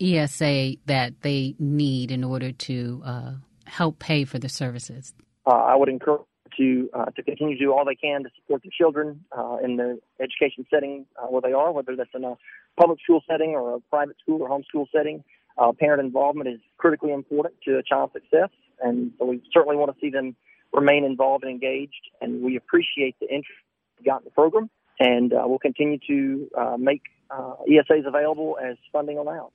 ESA 0.00 0.74
that 0.86 1.20
they 1.22 1.54
need 1.58 2.10
in 2.10 2.22
order 2.22 2.52
to 2.52 3.02
uh, 3.04 3.32
help 3.66 3.98
pay 3.98 4.24
for 4.24 4.38
the 4.38 4.48
services? 4.48 5.14
Uh, 5.46 5.50
I 5.50 5.76
would 5.76 5.88
encourage 5.88 6.22
to 6.56 6.88
uh, 6.94 7.06
to 7.06 7.22
continue 7.22 7.56
to 7.56 7.64
do 7.64 7.72
all 7.72 7.84
they 7.84 7.94
can 7.94 8.22
to 8.22 8.30
support 8.36 8.62
their 8.62 8.72
children 8.76 9.24
uh, 9.36 9.56
in 9.62 9.76
the 9.76 9.98
education 10.20 10.66
setting 10.72 11.06
uh, 11.20 11.26
where 11.26 11.42
they 11.42 11.52
are, 11.52 11.72
whether 11.72 11.96
that's 11.96 12.10
in 12.14 12.24
a 12.24 12.34
public 12.78 12.98
school 13.02 13.22
setting 13.28 13.50
or 13.50 13.76
a 13.76 13.80
private 13.90 14.16
school 14.20 14.42
or 14.42 14.48
homeschool 14.48 14.86
setting. 14.94 15.22
Uh, 15.58 15.72
parent 15.72 16.00
involvement 16.00 16.48
is 16.48 16.60
critically 16.76 17.12
important 17.12 17.54
to 17.64 17.78
a 17.78 17.82
child's 17.82 18.12
success, 18.12 18.50
and 18.80 19.12
so 19.18 19.24
we 19.24 19.42
certainly 19.52 19.76
want 19.76 19.90
to 19.92 20.00
see 20.00 20.10
them 20.10 20.36
remain 20.72 21.04
involved 21.04 21.44
and 21.44 21.50
engaged. 21.50 22.10
And 22.20 22.42
we 22.42 22.56
appreciate 22.56 23.16
the 23.20 23.26
interest 23.26 23.58
we 23.98 24.04
got 24.04 24.20
in 24.20 24.24
the 24.24 24.30
program, 24.30 24.68
and 25.00 25.32
uh, 25.32 25.42
we'll 25.46 25.58
continue 25.58 25.98
to 26.06 26.48
uh, 26.56 26.76
make 26.78 27.02
uh, 27.30 27.54
ESAs 27.68 28.06
available 28.06 28.58
as 28.62 28.76
funding 28.92 29.18
allows. 29.18 29.50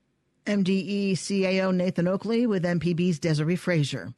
MDE 0.46 1.13
CAO 1.13 1.74
Nathan 1.74 2.08
Oakley 2.08 2.48
with 2.48 2.63
MPB's 2.63 3.20
Desiree 3.20 3.55
Frazier. 3.55 4.13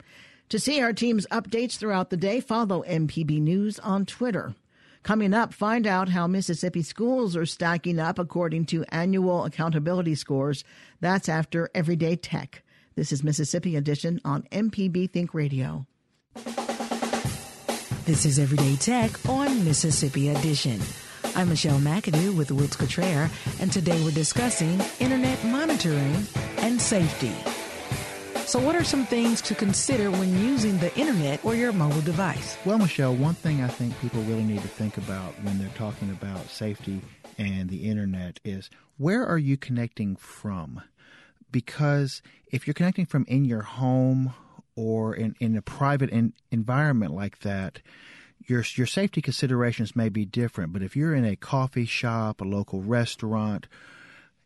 To 0.49 0.59
see 0.59 0.81
our 0.81 0.93
team's 0.93 1.27
updates 1.27 1.77
throughout 1.77 2.09
the 2.09 2.17
day, 2.17 2.39
follow 2.39 2.83
MPB 2.83 3.41
News 3.41 3.79
on 3.79 4.05
Twitter. 4.05 4.53
Coming 5.03 5.33
up, 5.33 5.53
find 5.53 5.85
out 5.85 6.07
how 6.07 6.27
Mississippi 6.27 6.81
schools 6.81 7.35
are 7.35 7.45
stacking 7.45 7.99
up 7.99 8.17
according 8.17 8.67
to 8.67 8.85
annual 8.87 9.43
accountability 9.43 10.15
scores. 10.15 10.63
That's 11.01 11.27
after 11.27 11.69
Everyday 11.75 12.15
Tech. 12.15 12.63
This 12.95 13.11
is 13.11 13.21
Mississippi 13.21 13.75
Edition 13.75 14.21
on 14.23 14.43
MPB 14.43 15.11
Think 15.11 15.33
Radio. 15.33 15.85
This 18.05 18.25
is 18.25 18.39
Everyday 18.39 18.77
Tech 18.77 19.11
on 19.27 19.65
Mississippi 19.65 20.29
Edition. 20.29 20.79
I'm 21.35 21.49
Michelle 21.49 21.79
McAdoo 21.79 22.37
with 22.37 22.51
Woods 22.51 22.77
Cottrell, 22.77 23.29
and 23.59 23.73
today 23.73 24.01
we're 24.05 24.11
discussing 24.11 24.79
internet 25.01 25.43
monitoring 25.43 26.15
and 26.59 26.81
safety. 26.81 27.52
So, 28.45 28.59
what 28.59 28.75
are 28.75 28.83
some 28.83 29.05
things 29.05 29.41
to 29.43 29.55
consider 29.55 30.11
when 30.11 30.37
using 30.37 30.77
the 30.77 30.95
internet 30.97 31.43
or 31.45 31.55
your 31.55 31.71
mobile 31.71 32.01
device? 32.01 32.57
Well, 32.65 32.77
Michelle, 32.77 33.15
one 33.15 33.33
thing 33.33 33.63
I 33.63 33.67
think 33.67 33.99
people 33.99 34.21
really 34.23 34.43
need 34.43 34.61
to 34.61 34.67
think 34.67 34.97
about 34.97 35.33
when 35.43 35.57
they're 35.57 35.69
talking 35.75 36.09
about 36.11 36.49
safety 36.49 37.01
and 37.37 37.69
the 37.69 37.89
internet 37.89 38.39
is 38.43 38.69
where 38.97 39.25
are 39.25 39.37
you 39.37 39.57
connecting 39.57 40.17
from? 40.17 40.81
Because 41.51 42.21
if 42.51 42.67
you're 42.67 42.73
connecting 42.73 43.05
from 43.05 43.25
in 43.27 43.45
your 43.45 43.61
home 43.61 44.33
or 44.75 45.15
in, 45.15 45.35
in 45.39 45.55
a 45.55 45.61
private 45.61 46.09
in, 46.09 46.33
environment 46.51 47.13
like 47.13 47.39
that, 47.39 47.79
your 48.45 48.63
your 48.75 48.87
safety 48.87 49.21
considerations 49.21 49.95
may 49.95 50.09
be 50.09 50.25
different. 50.25 50.73
But 50.73 50.83
if 50.83 50.95
you're 50.95 51.15
in 51.15 51.25
a 51.25 51.37
coffee 51.37 51.85
shop, 51.85 52.41
a 52.41 52.43
local 52.43 52.81
restaurant, 52.81 53.67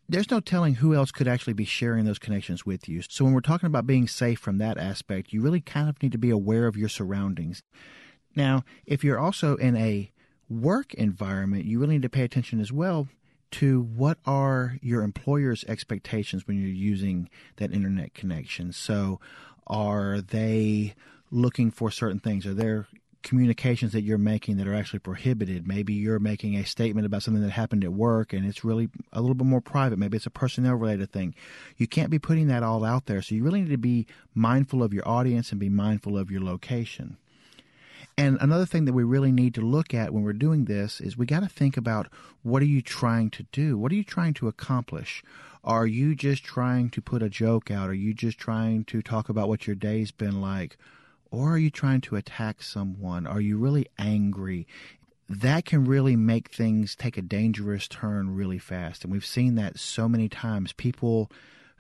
there's 0.10 0.32
no 0.32 0.40
telling 0.40 0.76
who 0.76 0.94
else 0.94 1.12
could 1.12 1.28
actually 1.28 1.54
be 1.54 1.66
sharing 1.66 2.06
those 2.06 2.20
connections 2.20 2.66
with 2.66 2.88
you. 2.88 3.02
So 3.02 3.26
when 3.26 3.34
we're 3.34 3.42
talking 3.42 3.68
about 3.68 3.88
being 3.88 4.08
safe 4.08 4.40
from 4.40 4.58
that 4.58 4.78
aspect, 4.78 5.34
you 5.34 5.42
really 5.42 5.62
kind 5.62 5.90
of 5.90 6.02
need 6.02 6.14
to 6.14 6.18
be 6.18 6.30
aware 6.30 6.68
of 6.68 6.78
your 6.78 6.90
surroundings. 6.90 7.62
Now, 8.36 8.64
if 8.86 9.04
you're 9.04 9.20
also 9.20 9.56
in 9.56 9.76
a 9.76 10.12
work 10.50 10.94
environment, 10.94 11.66
you 11.66 11.80
really 11.80 11.96
need 11.96 12.04
to 12.04 12.10
pay 12.10 12.24
attention 12.24 12.60
as 12.60 12.72
well 12.72 13.08
to 13.50 13.82
what 13.82 14.18
are 14.26 14.78
your 14.82 15.04
employer's 15.04 15.64
expectations 15.66 16.48
when 16.48 16.62
you're 16.62 16.70
using 16.70 17.30
that 17.58 17.74
internet 17.74 18.14
connection. 18.14 18.72
So, 18.72 19.20
are 19.66 20.22
they 20.22 20.96
looking 21.32 21.72
for 21.72 21.92
certain 21.92 22.20
things? 22.20 22.46
Are 22.46 22.54
there 22.54 22.88
communications 23.28 23.92
that 23.92 24.04
you're 24.04 24.18
making 24.18 24.58
that 24.58 24.68
are 24.68 24.74
actually 24.74 25.00
prohibited? 25.00 25.68
Maybe 25.68 25.94
you're 25.94 26.18
making 26.18 26.56
a 26.56 26.64
statement 26.64 27.06
about 27.06 27.24
something 27.24 27.44
that 27.44 27.52
happened 27.52 27.84
at 27.84 27.92
work 27.92 28.32
and 28.32 28.46
it's 28.46 28.64
really 28.64 28.90
a 29.12 29.20
little 29.20 29.36
bit 29.36 29.46
more 29.46 29.62
private. 29.62 30.00
Maybe 30.00 30.16
it's 30.16 30.26
a 30.26 30.32
personnel 30.32 30.76
related 30.76 31.12
thing. 31.12 31.36
You 31.76 31.88
can't 31.88 32.10
be 32.10 32.20
putting 32.20 32.48
that 32.48 32.64
all 32.64 32.86
out 32.86 33.06
there. 33.06 33.22
So 33.22 33.36
you 33.36 33.44
really 33.44 33.62
need 33.62 33.72
to 33.72 33.78
be 33.78 34.08
mindful 34.34 34.82
of 34.82 34.94
your 34.94 35.08
audience 35.08 35.52
and 35.52 35.60
be 35.60 35.70
mindful 35.70 36.18
of 36.18 36.32
your 36.32 36.42
location. 36.42 37.18
And 38.18 38.38
another 38.42 38.66
thing 38.66 38.86
that 38.86 38.94
we 38.94 39.04
really 39.04 39.32
need 39.32 39.54
to 39.56 39.62
look 39.62 39.94
at 39.94 40.12
when 40.12 40.24
we're 40.24 40.34
doing 40.34 40.66
this 40.66 41.00
is 41.00 41.18
we 41.18 41.26
got 41.26 41.42
to 41.42 41.50
think 41.50 41.78
about 41.78 42.08
what 42.42 42.64
are 42.64 42.66
you 42.66 42.82
trying 42.82 43.30
to 43.32 43.44
do? 43.52 43.78
What 43.78 43.92
are 43.92 43.96
you 43.96 44.04
trying 44.04 44.34
to 44.36 44.48
accomplish? 44.48 45.24
Are 45.64 45.86
you 45.86 46.16
just 46.16 46.44
trying 46.44 46.90
to 46.92 47.02
put 47.02 47.22
a 47.22 47.30
joke 47.30 47.70
out? 47.70 47.90
Are 47.90 47.94
you 47.94 48.14
just 48.14 48.40
trying 48.40 48.86
to 48.86 49.02
talk 49.02 49.30
about 49.30 49.50
what 49.50 49.68
your 49.68 49.76
day's 49.76 50.12
been 50.12 50.42
like? 50.42 50.78
Or 51.38 51.52
are 51.52 51.58
you 51.60 51.70
trying 51.70 52.02
to 52.02 52.16
attack 52.16 52.64
someone? 52.64 53.28
Are 53.28 53.40
you 53.40 53.60
really 53.60 53.86
angry? 54.00 54.66
That 55.30 55.66
can 55.66 55.86
really 55.86 56.16
make 56.16 56.50
things 56.50 56.96
take 56.96 57.16
a 57.16 57.22
dangerous 57.22 57.88
turn 57.88 58.34
really 58.34 58.58
fast. 58.58 59.04
And 59.04 59.14
we've 59.14 59.24
seen 59.24 59.54
that 59.54 59.78
so 59.78 60.10
many 60.10 60.30
times. 60.30 60.74
People 60.74 61.30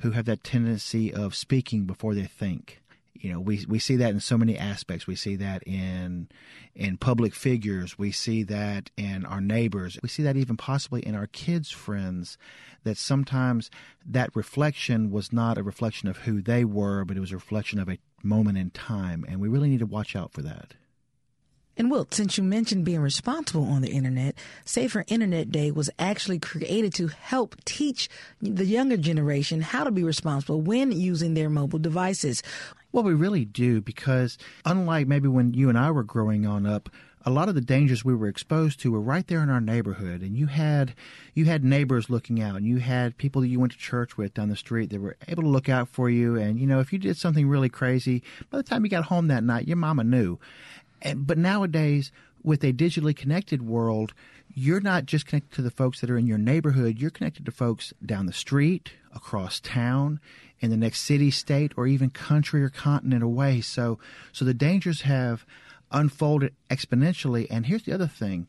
who 0.01 0.11
have 0.11 0.25
that 0.25 0.43
tendency 0.43 1.11
of 1.11 1.33
speaking 1.33 1.85
before 1.85 2.13
they 2.13 2.25
think 2.25 2.83
you 3.21 3.31
know 3.31 3.39
we 3.39 3.65
we 3.67 3.79
see 3.79 3.95
that 3.97 4.11
in 4.11 4.19
so 4.19 4.37
many 4.37 4.57
aspects. 4.57 5.07
We 5.07 5.15
see 5.15 5.35
that 5.37 5.63
in 5.67 6.29
in 6.75 6.97
public 6.97 7.33
figures. 7.33 7.97
We 7.97 8.11
see 8.11 8.43
that 8.43 8.91
in 8.97 9.25
our 9.25 9.41
neighbors. 9.41 9.97
We 10.01 10.09
see 10.09 10.23
that 10.23 10.37
even 10.37 10.57
possibly 10.57 11.05
in 11.05 11.15
our 11.15 11.27
kids 11.27 11.71
friends 11.71 12.37
that 12.83 12.97
sometimes 12.97 13.69
that 14.05 14.35
reflection 14.35 15.11
was 15.11 15.33
not 15.33 15.57
a 15.57 15.63
reflection 15.63 16.07
of 16.07 16.17
who 16.19 16.41
they 16.41 16.63
were 16.63 17.03
but 17.03 17.17
it 17.17 17.21
was 17.21 17.31
a 17.31 17.35
reflection 17.35 17.79
of 17.79 17.89
a 17.89 17.99
moment 18.23 18.57
in 18.57 18.69
time. 18.71 19.25
And 19.27 19.39
we 19.39 19.47
really 19.47 19.69
need 19.69 19.79
to 19.79 19.85
watch 19.85 20.15
out 20.15 20.31
for 20.31 20.41
that 20.41 20.73
and 21.77 21.91
Wilt, 21.91 22.13
since 22.13 22.37
you 22.37 22.43
mentioned 22.43 22.85
being 22.85 23.01
responsible 23.01 23.63
on 23.65 23.83
the 23.83 23.91
internet, 23.91 24.35
Safer 24.65 25.05
Internet 25.07 25.51
Day 25.51 25.69
was 25.69 25.89
actually 25.99 26.39
created 26.39 26.93
to 26.95 27.07
help 27.07 27.55
teach 27.65 28.09
the 28.41 28.65
younger 28.65 28.97
generation 28.97 29.61
how 29.61 29.83
to 29.83 29.91
be 29.91 30.03
responsible 30.03 30.59
when 30.59 30.91
using 30.91 31.35
their 31.35 31.49
mobile 31.49 31.79
devices. 31.79 32.41
Well, 32.91 33.03
we 33.03 33.13
really 33.13 33.45
do 33.45 33.81
because 33.81 34.39
unlike 34.65 35.07
maybe 35.07 35.27
when 35.27 35.53
you 35.53 35.69
and 35.69 35.77
I 35.77 35.91
were 35.91 36.03
growing 36.03 36.47
on 36.47 36.65
up, 36.65 36.89
a 37.27 37.29
lot 37.29 37.49
of 37.49 37.55
the 37.55 37.61
dangers 37.61 38.05
we 38.05 38.15
were 38.15 38.29
exposed 38.29 38.79
to 38.79 38.91
were 38.93 39.01
right 39.01 39.27
there 39.27 39.43
in 39.43 39.49
our 39.49 39.59
neighborhood. 39.59 40.21
And 40.21 40.37
you 40.37 40.47
had 40.47 40.95
you 41.33 41.43
had 41.43 41.61
neighbors 41.61 42.09
looking 42.09 42.41
out. 42.41 42.55
And 42.55 42.65
you 42.65 42.77
had 42.77 43.17
people 43.17 43.41
that 43.41 43.49
you 43.49 43.59
went 43.59 43.73
to 43.73 43.77
church 43.77 44.15
with 44.15 44.33
down 44.33 44.47
the 44.47 44.55
street 44.55 44.91
that 44.91 45.01
were 45.01 45.17
able 45.27 45.43
to 45.43 45.49
look 45.49 45.67
out 45.67 45.89
for 45.89 46.09
you. 46.09 46.37
And 46.37 46.57
you 46.57 46.65
know 46.65 46.79
if 46.79 46.93
you 46.93 46.99
did 46.99 47.17
something 47.17 47.47
really 47.47 47.67
crazy 47.67 48.23
by 48.49 48.57
the 48.57 48.63
time 48.63 48.85
you 48.85 48.89
got 48.89 49.03
home 49.03 49.27
that 49.27 49.43
night 49.43 49.67
your 49.67 49.75
mama 49.75 50.05
knew 50.05 50.39
but 51.15 51.37
nowadays 51.37 52.11
with 52.43 52.63
a 52.63 52.73
digitally 52.73 53.15
connected 53.15 53.61
world 53.61 54.13
you're 54.53 54.81
not 54.81 55.05
just 55.05 55.25
connected 55.25 55.51
to 55.53 55.61
the 55.61 55.71
folks 55.71 56.01
that 56.01 56.09
are 56.09 56.17
in 56.17 56.27
your 56.27 56.37
neighborhood 56.37 56.97
you're 56.97 57.09
connected 57.09 57.45
to 57.45 57.51
folks 57.51 57.93
down 58.05 58.25
the 58.25 58.33
street 58.33 58.93
across 59.13 59.59
town 59.59 60.19
in 60.59 60.69
the 60.69 60.77
next 60.77 61.01
city, 61.01 61.29
state, 61.31 61.73
or 61.77 61.87
even 61.87 62.09
country 62.09 62.63
or 62.63 62.69
continent 62.69 63.23
away. 63.23 63.61
So, 63.61 63.99
so 64.31 64.45
the 64.45 64.53
dangers 64.53 65.01
have 65.01 65.45
unfolded 65.91 66.53
exponentially. 66.69 67.47
And 67.49 67.65
here's 67.65 67.83
the 67.83 67.93
other 67.93 68.07
thing: 68.07 68.47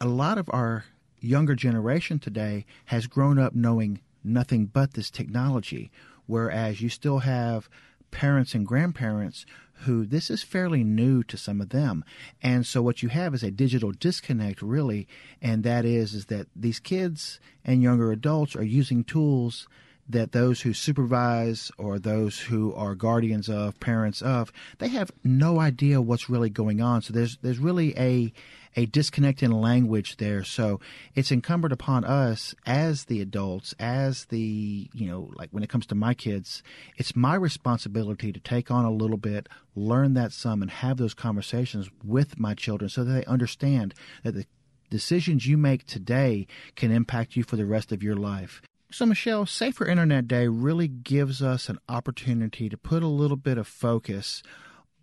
a 0.00 0.06
lot 0.06 0.38
of 0.38 0.48
our 0.52 0.84
younger 1.20 1.54
generation 1.54 2.18
today 2.18 2.64
has 2.86 3.06
grown 3.06 3.38
up 3.38 3.54
knowing 3.54 4.00
nothing 4.24 4.66
but 4.66 4.94
this 4.94 5.10
technology, 5.10 5.90
whereas 6.26 6.80
you 6.80 6.88
still 6.88 7.20
have 7.20 7.68
parents 8.10 8.54
and 8.54 8.66
grandparents 8.66 9.46
who 9.84 10.04
this 10.04 10.30
is 10.30 10.42
fairly 10.42 10.84
new 10.84 11.22
to 11.24 11.36
some 11.36 11.60
of 11.60 11.70
them. 11.70 12.04
And 12.42 12.66
so 12.66 12.82
what 12.82 13.02
you 13.02 13.08
have 13.08 13.34
is 13.34 13.42
a 13.42 13.50
digital 13.50 13.92
disconnect 13.92 14.60
really, 14.60 15.08
and 15.40 15.64
that 15.64 15.84
is 15.84 16.14
is 16.14 16.26
that 16.26 16.48
these 16.54 16.78
kids 16.78 17.40
and 17.64 17.82
younger 17.82 18.12
adults 18.12 18.54
are 18.56 18.62
using 18.62 19.04
tools 19.04 19.66
that 20.12 20.32
those 20.32 20.60
who 20.60 20.72
supervise 20.72 21.70
or 21.78 21.98
those 21.98 22.38
who 22.38 22.74
are 22.74 22.94
guardians 22.94 23.48
of, 23.48 23.78
parents 23.80 24.22
of, 24.22 24.52
they 24.78 24.88
have 24.88 25.10
no 25.24 25.60
idea 25.60 26.00
what's 26.00 26.30
really 26.30 26.50
going 26.50 26.80
on. 26.80 27.02
So 27.02 27.12
there's 27.12 27.38
there's 27.42 27.58
really 27.58 27.96
a 27.98 28.32
a 28.76 28.86
disconnect 28.86 29.42
in 29.42 29.50
language 29.50 30.16
there. 30.18 30.44
So 30.44 30.80
it's 31.14 31.32
incumbent 31.32 31.72
upon 31.72 32.04
us 32.04 32.54
as 32.66 33.04
the 33.04 33.20
adults, 33.20 33.74
as 33.78 34.26
the, 34.26 34.88
you 34.94 35.08
know, 35.08 35.30
like 35.34 35.50
when 35.50 35.62
it 35.62 35.68
comes 35.68 35.86
to 35.86 35.94
my 35.94 36.14
kids, 36.14 36.62
it's 36.96 37.16
my 37.16 37.34
responsibility 37.34 38.32
to 38.32 38.40
take 38.40 38.70
on 38.70 38.84
a 38.84 38.92
little 38.92 39.16
bit, 39.16 39.48
learn 39.74 40.14
that 40.14 40.32
some, 40.32 40.62
and 40.62 40.70
have 40.70 40.98
those 40.98 41.14
conversations 41.14 41.90
with 42.04 42.38
my 42.38 42.54
children 42.54 42.88
so 42.88 43.02
that 43.02 43.12
they 43.12 43.24
understand 43.24 43.94
that 44.22 44.34
the 44.34 44.46
decisions 44.88 45.46
you 45.46 45.56
make 45.56 45.86
today 45.86 46.46
can 46.76 46.90
impact 46.90 47.36
you 47.36 47.42
for 47.42 47.56
the 47.56 47.66
rest 47.66 47.92
of 47.92 48.02
your 48.02 48.16
life. 48.16 48.62
So, 48.92 49.06
Michelle, 49.06 49.46
Safer 49.46 49.86
Internet 49.86 50.26
Day 50.26 50.48
really 50.48 50.88
gives 50.88 51.40
us 51.42 51.68
an 51.68 51.78
opportunity 51.88 52.68
to 52.68 52.76
put 52.76 53.04
a 53.04 53.08
little 53.08 53.36
bit 53.36 53.56
of 53.56 53.68
focus 53.68 54.42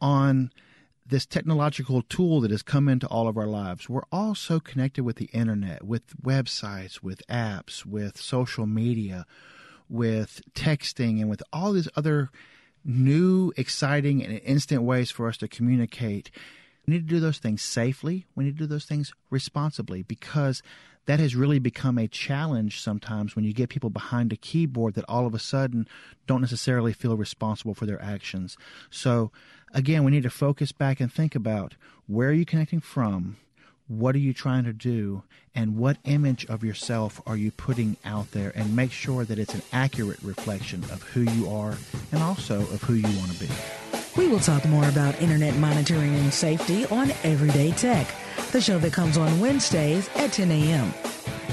on 0.01 0.51
this 1.05 1.25
technological 1.25 2.01
tool 2.01 2.41
that 2.41 2.51
has 2.51 2.63
come 2.63 2.89
into 2.89 3.07
all 3.07 3.29
of 3.29 3.37
our 3.37 3.47
lives. 3.47 3.87
We're 3.87 4.01
all 4.11 4.35
so 4.35 4.59
connected 4.59 5.05
with 5.05 5.15
the 5.15 5.29
internet, 5.31 5.85
with 5.85 6.21
websites, 6.21 7.01
with 7.01 7.25
apps, 7.27 7.85
with 7.85 8.17
social 8.17 8.65
media, 8.65 9.25
with 9.87 10.41
texting, 10.53 11.21
and 11.21 11.29
with 11.29 11.41
all 11.53 11.71
these 11.71 11.87
other 11.95 12.29
new, 12.83 13.53
exciting, 13.55 14.21
and 14.21 14.39
instant 14.39 14.83
ways 14.83 15.11
for 15.11 15.29
us 15.29 15.37
to 15.37 15.47
communicate. 15.47 16.29
We 16.87 16.93
need 16.93 17.09
to 17.09 17.15
do 17.15 17.19
those 17.19 17.39
things 17.39 17.61
safely. 17.61 18.27
We 18.33 18.45
need 18.45 18.57
to 18.57 18.63
do 18.63 18.65
those 18.65 18.85
things 18.85 19.13
responsibly 19.29 20.03
because 20.03 20.63
that 21.05 21.19
has 21.19 21.35
really 21.35 21.59
become 21.59 21.97
a 21.97 22.07
challenge 22.07 22.79
sometimes 22.79 23.35
when 23.35 23.43
you 23.43 23.53
get 23.53 23.69
people 23.69 23.89
behind 23.89 24.31
a 24.31 24.37
keyboard 24.37 24.93
that 24.93 25.05
all 25.09 25.25
of 25.25 25.33
a 25.33 25.39
sudden 25.39 25.85
don't 26.27 26.39
necessarily 26.39 26.93
feel 26.93 27.17
responsible 27.17 27.73
for 27.73 27.85
their 27.85 28.01
actions. 28.01 28.57
So, 28.89 29.31
again, 29.73 30.05
we 30.05 30.11
need 30.11 30.23
to 30.23 30.29
focus 30.29 30.71
back 30.71 31.01
and 31.01 31.11
think 31.11 31.35
about 31.35 31.75
where 32.07 32.29
are 32.29 32.33
you 32.33 32.45
connecting 32.45 32.79
from? 32.79 33.35
What 33.89 34.15
are 34.15 34.19
you 34.19 34.33
trying 34.33 34.63
to 34.63 34.73
do? 34.73 35.23
And 35.53 35.77
what 35.77 35.97
image 36.05 36.45
of 36.45 36.63
yourself 36.63 37.21
are 37.25 37.37
you 37.37 37.51
putting 37.51 37.97
out 38.05 38.31
there? 38.31 38.53
And 38.55 38.75
make 38.75 38.93
sure 38.93 39.25
that 39.25 39.39
it's 39.39 39.53
an 39.53 39.61
accurate 39.73 40.19
reflection 40.23 40.83
of 40.85 41.03
who 41.03 41.21
you 41.21 41.49
are 41.49 41.77
and 42.13 42.23
also 42.23 42.61
of 42.61 42.83
who 42.83 42.93
you 42.93 43.17
want 43.17 43.31
to 43.31 43.39
be. 43.39 43.96
We 44.17 44.27
will 44.27 44.39
talk 44.39 44.65
more 44.65 44.87
about 44.89 45.21
internet 45.21 45.55
monitoring 45.55 46.15
and 46.15 46.33
safety 46.33 46.85
on 46.87 47.11
Everyday 47.23 47.71
Tech 47.71 48.07
the 48.51 48.61
show 48.61 48.77
that 48.79 48.93
comes 48.93 49.17
on 49.17 49.39
Wednesdays 49.39 50.09
at 50.15 50.33
10 50.33 50.51
a.m. 50.51 50.93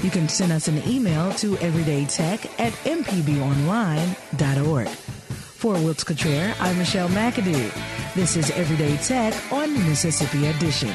You 0.01 0.09
can 0.09 0.27
send 0.29 0.51
us 0.51 0.67
an 0.67 0.81
email 0.87 1.31
to 1.33 1.55
everydaytech 1.57 2.59
at 2.59 2.73
mpbonline.org. 2.83 4.87
For 4.87 5.73
Wilts 5.73 6.03
Cottrell, 6.03 6.53
I'm 6.59 6.77
Michelle 6.77 7.09
McAdoo. 7.09 8.13
This 8.13 8.35
is 8.35 8.51
Everyday 8.51 8.97
Tech 8.97 9.33
on 9.51 9.73
Mississippi 9.87 10.47
Edition. 10.47 10.93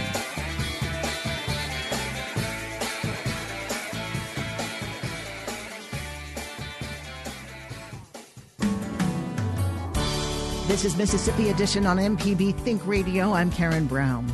This 10.81 10.95
is 10.95 10.99
Mississippi 10.99 11.51
Edition 11.51 11.85
on 11.85 11.99
MPB 11.99 12.59
Think 12.61 12.87
Radio. 12.87 13.35
I'm 13.35 13.53
Karen 13.53 13.87
Brown. 13.87 14.27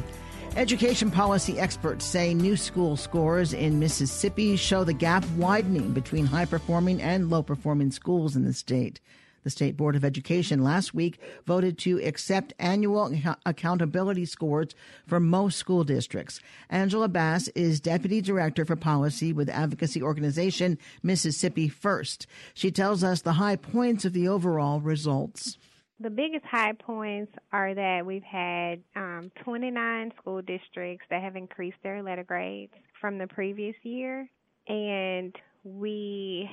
Education 0.55 1.11
policy 1.11 1.59
experts 1.59 2.05
say 2.05 2.35
new 2.35 2.57
school 2.57 2.97
scores 2.97 3.53
in 3.53 3.81
Mississippi 3.81 4.55
show 4.55 4.85
the 4.85 4.93
gap 4.93 5.29
widening 5.31 5.91
between 5.91 6.25
high 6.25 6.45
performing 6.45 7.03
and 7.03 7.31
low 7.31 7.43
performing 7.43 7.91
schools 7.91 8.37
in 8.37 8.45
the 8.45 8.53
state. 8.53 9.01
The 9.43 9.51
State 9.51 9.77
Board 9.77 9.97
of 9.97 10.05
Education 10.05 10.63
last 10.63 10.95
week 10.95 11.19
voted 11.47 11.79
to 11.79 12.01
accept 12.01 12.55
annual 12.61 13.13
accountability 13.45 14.25
scores 14.25 14.69
for 15.05 15.19
most 15.19 15.59
school 15.59 15.83
districts. 15.83 16.39
Angela 16.71 17.09
Bass 17.09 17.49
is 17.57 17.81
Deputy 17.81 18.21
Director 18.21 18.65
for 18.65 18.77
Policy 18.77 19.33
with 19.33 19.49
advocacy 19.49 20.01
organization 20.01 20.79
Mississippi 21.03 21.69
First. 21.69 22.29
She 22.55 22.71
tells 22.71 23.03
us 23.03 23.23
the 23.23 23.33
high 23.33 23.57
points 23.57 24.05
of 24.05 24.13
the 24.13 24.29
overall 24.29 24.79
results. 24.79 25.59
The 25.99 26.11
biggest 26.11 26.45
high 26.45 26.75
points 26.75 27.33
are 27.53 27.75
that 27.75 28.05
we've 28.05 28.23
had 28.23 28.83
um, 28.95 29.31
29 29.45 30.13
school 30.21 30.43
districts 30.43 31.07
that 31.09 31.23
have 31.23 31.37
increased 31.37 31.79
their 31.83 32.03
letter 32.03 32.25
grades 32.25 32.73
from 33.01 33.17
the 33.17 33.27
previous 33.27 33.75
year, 33.83 34.29
and 34.69 35.35
we 35.65 36.51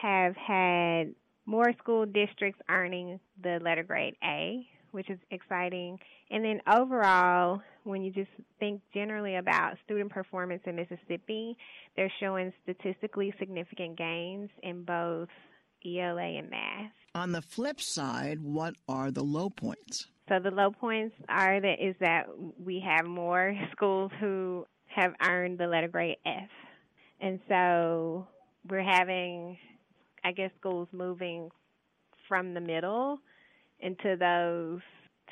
have 0.00 0.36
had 0.36 1.12
more 1.44 1.72
school 1.78 2.06
districts 2.06 2.60
earning 2.70 3.18
the 3.42 3.58
letter 3.64 3.82
grade 3.82 4.14
A, 4.22 4.64
which 4.92 5.10
is 5.10 5.18
exciting. 5.32 5.98
And 6.30 6.44
then 6.44 6.60
overall, 6.72 7.62
when 7.82 8.04
you 8.04 8.12
just 8.12 8.30
think 8.60 8.80
generally 8.94 9.34
about 9.34 9.74
student 9.84 10.12
performance 10.12 10.62
in 10.66 10.76
Mississippi, 10.76 11.56
they're 11.96 12.12
showing 12.20 12.52
statistically 12.62 13.34
significant 13.40 13.98
gains 13.98 14.50
in 14.62 14.84
both 14.84 15.28
ELA, 15.84 16.38
and 16.38 16.50
math. 16.50 16.92
On 17.14 17.32
the 17.32 17.42
flip 17.42 17.80
side, 17.80 18.40
what 18.40 18.74
are 18.88 19.10
the 19.10 19.22
low 19.22 19.50
points? 19.50 20.06
So 20.28 20.38
the 20.40 20.50
low 20.50 20.70
points 20.70 21.14
are 21.28 21.60
that 21.60 21.76
is 21.80 21.94
that 22.00 22.26
we 22.58 22.80
have 22.80 23.06
more 23.06 23.54
schools 23.72 24.10
who 24.20 24.66
have 24.86 25.12
earned 25.22 25.58
the 25.58 25.66
letter 25.66 25.88
grade 25.88 26.16
F. 26.24 26.48
And 27.20 27.40
so 27.48 28.26
we're 28.68 28.82
having 28.82 29.58
I 30.24 30.32
guess 30.32 30.50
schools 30.58 30.88
moving 30.92 31.50
from 32.26 32.54
the 32.54 32.60
middle 32.60 33.18
into 33.80 34.16
those 34.16 34.80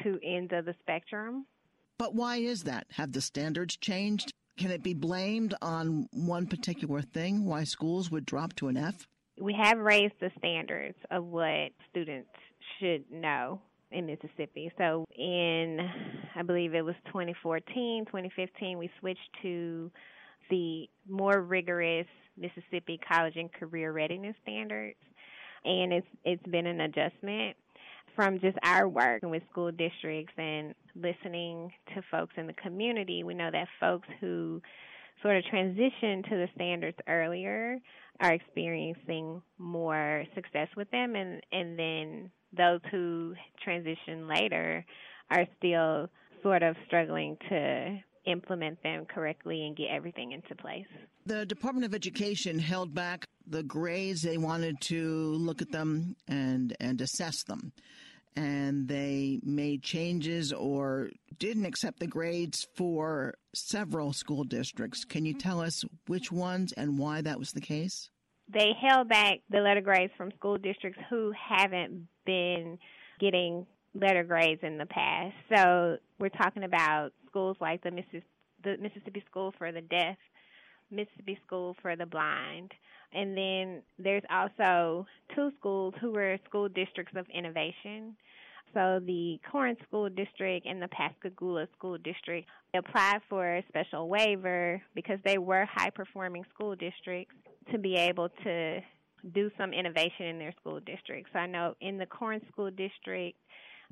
two 0.02 0.18
ends 0.22 0.52
of 0.54 0.66
the 0.66 0.74
spectrum. 0.82 1.46
But 1.98 2.14
why 2.14 2.36
is 2.36 2.64
that? 2.64 2.86
Have 2.92 3.12
the 3.12 3.20
standards 3.20 3.76
changed? 3.76 4.34
Can 4.58 4.70
it 4.70 4.82
be 4.82 4.92
blamed 4.92 5.54
on 5.62 6.08
one 6.12 6.46
particular 6.46 7.00
thing 7.00 7.46
why 7.46 7.64
schools 7.64 8.10
would 8.10 8.26
drop 8.26 8.54
to 8.56 8.68
an 8.68 8.76
F? 8.76 9.08
We 9.42 9.54
have 9.60 9.78
raised 9.78 10.14
the 10.20 10.30
standards 10.38 10.96
of 11.10 11.24
what 11.24 11.72
students 11.90 12.30
should 12.78 13.10
know 13.10 13.60
in 13.90 14.06
Mississippi. 14.06 14.70
So 14.78 15.04
in, 15.16 15.80
I 16.36 16.42
believe 16.42 16.74
it 16.74 16.84
was 16.84 16.94
2014, 17.06 18.04
2015, 18.06 18.78
we 18.78 18.88
switched 19.00 19.18
to 19.42 19.90
the 20.48 20.88
more 21.08 21.42
rigorous 21.42 22.06
Mississippi 22.38 23.00
College 23.12 23.34
and 23.34 23.52
Career 23.52 23.90
Readiness 23.90 24.36
Standards. 24.42 24.96
And 25.64 25.92
it's 25.92 26.06
it's 26.24 26.46
been 26.46 26.66
an 26.66 26.80
adjustment 26.80 27.56
from 28.14 28.38
just 28.38 28.58
our 28.62 28.88
work 28.88 29.22
with 29.24 29.42
school 29.50 29.72
districts 29.72 30.34
and 30.38 30.72
listening 30.94 31.72
to 31.96 32.02
folks 32.12 32.34
in 32.36 32.46
the 32.46 32.52
community. 32.52 33.24
We 33.24 33.34
know 33.34 33.50
that 33.50 33.66
folks 33.80 34.08
who 34.20 34.62
sort 35.22 35.36
of 35.36 35.44
transition 35.44 36.22
to 36.24 36.30
the 36.30 36.48
standards 36.54 36.96
earlier 37.08 37.78
are 38.20 38.32
experiencing 38.32 39.40
more 39.58 40.24
success 40.34 40.68
with 40.76 40.90
them 40.90 41.14
and 41.16 41.42
and 41.52 41.78
then 41.78 42.30
those 42.56 42.80
who 42.90 43.34
transition 43.64 44.28
later 44.28 44.84
are 45.30 45.46
still 45.58 46.08
sort 46.42 46.62
of 46.62 46.76
struggling 46.86 47.36
to 47.48 47.98
implement 48.26 48.82
them 48.82 49.04
correctly 49.06 49.66
and 49.66 49.76
get 49.76 49.88
everything 49.90 50.32
into 50.32 50.54
place. 50.54 50.86
The 51.26 51.46
Department 51.46 51.84
of 51.86 51.94
Education 51.94 52.58
held 52.58 52.94
back 52.94 53.26
the 53.46 53.62
grades. 53.62 54.22
They 54.22 54.38
wanted 54.38 54.80
to 54.82 55.34
look 55.34 55.62
at 55.62 55.72
them 55.72 56.16
and, 56.28 56.76
and 56.80 57.00
assess 57.00 57.42
them. 57.44 57.72
And 58.34 58.88
they 58.88 59.40
made 59.42 59.82
changes 59.82 60.52
or 60.52 61.10
didn't 61.38 61.66
accept 61.66 62.00
the 62.00 62.06
grades 62.06 62.66
for 62.74 63.34
several 63.54 64.12
school 64.12 64.44
districts. 64.44 65.04
Can 65.04 65.26
you 65.26 65.34
tell 65.34 65.60
us 65.60 65.84
which 66.06 66.32
ones 66.32 66.72
and 66.72 66.98
why 66.98 67.20
that 67.20 67.38
was 67.38 67.52
the 67.52 67.60
case? 67.60 68.08
They 68.52 68.72
held 68.80 69.08
back 69.08 69.40
the 69.50 69.60
letter 69.60 69.80
grades 69.80 70.12
from 70.16 70.32
school 70.32 70.56
districts 70.56 71.00
who 71.10 71.32
haven't 71.32 72.08
been 72.24 72.78
getting 73.20 73.66
letter 73.94 74.24
grades 74.24 74.62
in 74.62 74.78
the 74.78 74.86
past. 74.86 75.34
So 75.54 75.98
we're 76.18 76.30
talking 76.30 76.64
about 76.64 77.10
schools 77.26 77.56
like 77.60 77.82
the 77.82 77.90
Mississippi, 77.90 79.24
School 79.30 79.54
for 79.58 79.72
the 79.72 79.82
Deaf, 79.82 80.16
Mississippi 80.90 81.38
School 81.46 81.76
for 81.82 81.96
the 81.96 82.06
Blind, 82.06 82.72
and 83.12 83.36
then 83.36 83.82
there's 83.98 84.22
also 84.30 85.06
two 85.34 85.50
schools 85.58 85.94
who 86.00 86.12
were 86.12 86.38
school 86.46 86.68
districts 86.68 87.14
of 87.16 87.26
innovation. 87.32 88.16
So 88.74 89.00
the 89.04 89.38
Corinth 89.50 89.80
School 89.86 90.08
District 90.08 90.66
and 90.66 90.80
the 90.80 90.88
Pascagoula 90.88 91.66
School 91.76 91.98
District 91.98 92.48
applied 92.74 93.20
for 93.28 93.56
a 93.56 93.64
special 93.68 94.08
waiver 94.08 94.80
because 94.94 95.18
they 95.24 95.36
were 95.36 95.66
high 95.70 95.90
performing 95.90 96.44
school 96.54 96.74
districts 96.74 97.34
to 97.70 97.78
be 97.78 97.96
able 97.96 98.30
to 98.44 98.80
do 99.34 99.50
some 99.58 99.72
innovation 99.72 100.26
in 100.26 100.38
their 100.38 100.54
school 100.60 100.80
districts. 100.80 101.30
So 101.32 101.38
I 101.38 101.46
know 101.46 101.74
in 101.80 101.98
the 101.98 102.06
Corinth 102.06 102.44
School 102.50 102.70
District, 102.70 103.36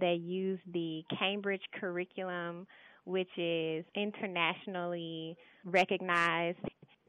they 0.00 0.14
use 0.14 0.58
the 0.72 1.04
Cambridge 1.18 1.62
curriculum, 1.78 2.66
which 3.04 3.28
is 3.36 3.84
internationally 3.94 5.36
recognized. 5.64 6.58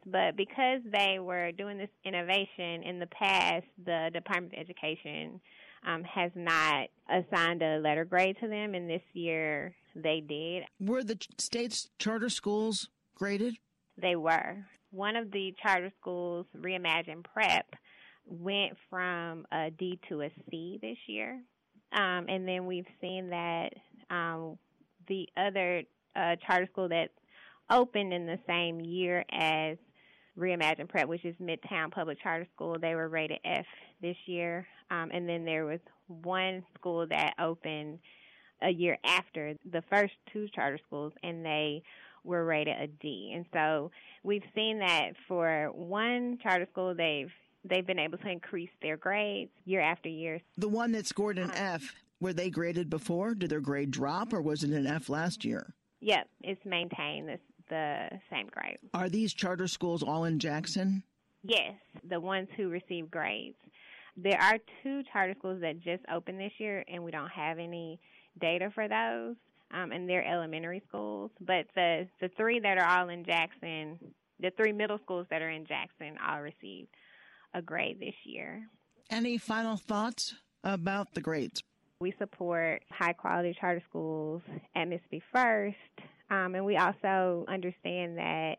But 0.06 0.36
because 0.36 0.82
they 0.92 1.20
were 1.20 1.52
doing 1.52 1.78
this 1.78 1.90
innovation 2.04 2.84
in 2.84 3.00
the 3.00 3.08
past, 3.08 3.66
the 3.86 4.10
Department 4.14 4.54
of 4.54 4.60
Education 4.60 5.40
um, 5.86 6.04
has 6.04 6.32
not 6.36 6.88
assigned 7.10 7.62
a 7.62 7.80
letter 7.80 8.06
grade 8.06 8.38
to 8.42 8.48
them, 8.48 8.74
and 8.74 8.90
this 8.90 9.02
year 9.14 9.76
they 9.96 10.22
did. 10.22 10.64
Were 10.80 11.04
the 11.04 11.18
state's 11.38 11.90
charter 12.00 12.30
schools 12.30 12.90
graded? 13.16 13.56
They 13.98 14.16
were. 14.16 14.66
One 14.92 15.16
of 15.16 15.32
the 15.32 15.54
charter 15.62 15.92
schools, 16.00 16.46
Reimagine 16.58 17.24
Prep, 17.24 17.68
went 18.26 18.78
from 18.90 19.46
a 19.52 19.70
D 19.72 20.00
to 20.10 20.22
a 20.22 20.30
C 20.50 20.80
this 20.82 20.98
year. 21.08 21.42
Um, 21.94 22.26
and 22.30 22.48
then 22.48 22.66
we've 22.66 22.88
seen 23.02 23.30
that 23.30 23.74
um, 24.10 24.58
the 25.08 25.28
other 25.38 25.84
uh, 26.16 26.36
charter 26.46 26.68
school 26.72 26.90
that 26.90 27.10
opened 27.70 28.14
in 28.14 28.26
the 28.26 28.40
same 28.48 28.82
year 28.82 29.24
as 29.32 29.78
Reimagine 30.38 30.88
Prep, 30.88 31.08
which 31.08 31.26
is 31.26 31.36
Midtown 31.42 31.92
Public 31.92 32.22
Charter 32.22 32.48
School, 32.56 32.78
they 32.80 32.96
were 32.96 33.10
rated 33.10 33.40
F 33.44 33.66
this 34.02 34.18
year. 34.26 34.68
Um, 34.90 35.10
and 35.14 35.28
then 35.28 35.46
there 35.46 35.66
was 35.66 35.80
one 36.08 36.64
school 36.78 37.06
that 37.08 37.34
opened 37.40 38.00
a 38.62 38.70
year 38.70 38.98
after 39.04 39.56
the 39.72 39.82
first 39.90 40.14
two 40.32 40.48
charter 40.54 40.80
schools, 40.86 41.14
and 41.24 41.46
they 41.46 41.84
were 42.24 42.46
rated 42.46 42.78
a 42.80 42.88
D. 42.88 43.32
And 43.36 43.46
so 43.54 43.92
we've 44.24 44.44
seen 44.54 44.80
that 44.80 45.12
for 45.28 45.72
one 45.74 46.38
charter 46.42 46.68
school, 46.72 46.94
they've 46.96 47.32
they've 47.64 47.86
been 47.86 48.00
able 48.00 48.18
to 48.18 48.30
increase 48.30 48.70
their 48.82 48.98
grades 48.98 49.52
year 49.66 49.82
after 49.82 50.10
year. 50.10 50.42
The 50.58 50.68
one 50.68 50.92
that 50.94 51.06
scored 51.06 51.38
an 51.38 51.52
F, 51.52 51.94
were 52.20 52.34
they 52.34 52.50
graded 52.50 52.90
before? 52.90 53.36
Did 53.36 53.52
their 53.52 53.60
grade 53.60 53.92
drop, 53.92 54.34
or 54.34 54.42
was 54.42 54.64
it 54.64 54.72
an 54.72 54.88
F 54.88 55.10
last 55.10 55.46
year? 55.46 55.74
Yep, 56.02 56.28
it's 56.42 56.66
maintained 56.66 57.30
the, 57.30 57.40
the 57.72 58.10
same 58.30 58.48
grade. 58.52 58.78
Are 58.94 59.10
these 59.10 59.34
charter 59.34 59.68
schools 59.68 60.04
all 60.04 60.26
in 60.26 60.38
Jackson? 60.38 61.02
Yes, 61.42 61.74
the 62.08 62.20
ones 62.20 62.50
who 62.56 62.70
receive 62.70 63.10
grades. 63.10 63.56
There 64.16 64.40
are 64.40 64.60
two 64.84 65.02
charter 65.12 65.34
schools 65.40 65.62
that 65.62 65.80
just 65.80 66.04
opened 66.14 66.40
this 66.40 66.52
year, 66.60 66.84
and 66.88 67.04
we 67.04 67.12
don't 67.12 67.32
have 67.32 67.58
any 67.58 68.00
data 68.40 68.70
for 68.76 68.88
those, 68.88 69.36
um, 69.74 69.92
and 69.92 70.08
they're 70.08 70.28
elementary 70.28 70.84
schools. 70.88 71.32
But 71.40 71.66
the 71.74 72.08
the 72.20 72.30
three 72.38 72.60
that 72.60 72.78
are 72.78 73.00
all 73.00 73.10
in 73.10 73.24
Jackson, 73.24 73.98
the 74.40 74.52
three 74.52 74.74
middle 74.74 75.00
schools 75.00 75.26
that 75.32 75.42
are 75.42 75.50
in 75.50 75.66
Jackson, 75.66 76.18
all 76.28 76.42
received 76.42 76.90
a 77.54 77.62
grade 77.62 78.00
this 78.00 78.16
year. 78.26 78.68
Any 79.10 79.38
final 79.38 79.78
thoughts 79.78 80.36
about 80.64 81.14
the 81.14 81.22
grades? 81.22 81.64
We 82.02 82.14
support 82.20 82.84
high 82.90 83.14
quality 83.14 83.56
charter 83.60 83.84
schools 83.90 84.42
at 84.76 84.88
Mississippi 84.88 85.24
First, 85.32 85.76
um, 86.32 86.56
and 86.56 86.66
we 86.66 86.78
also 86.78 87.46
understand 87.50 88.18
that 88.18 88.56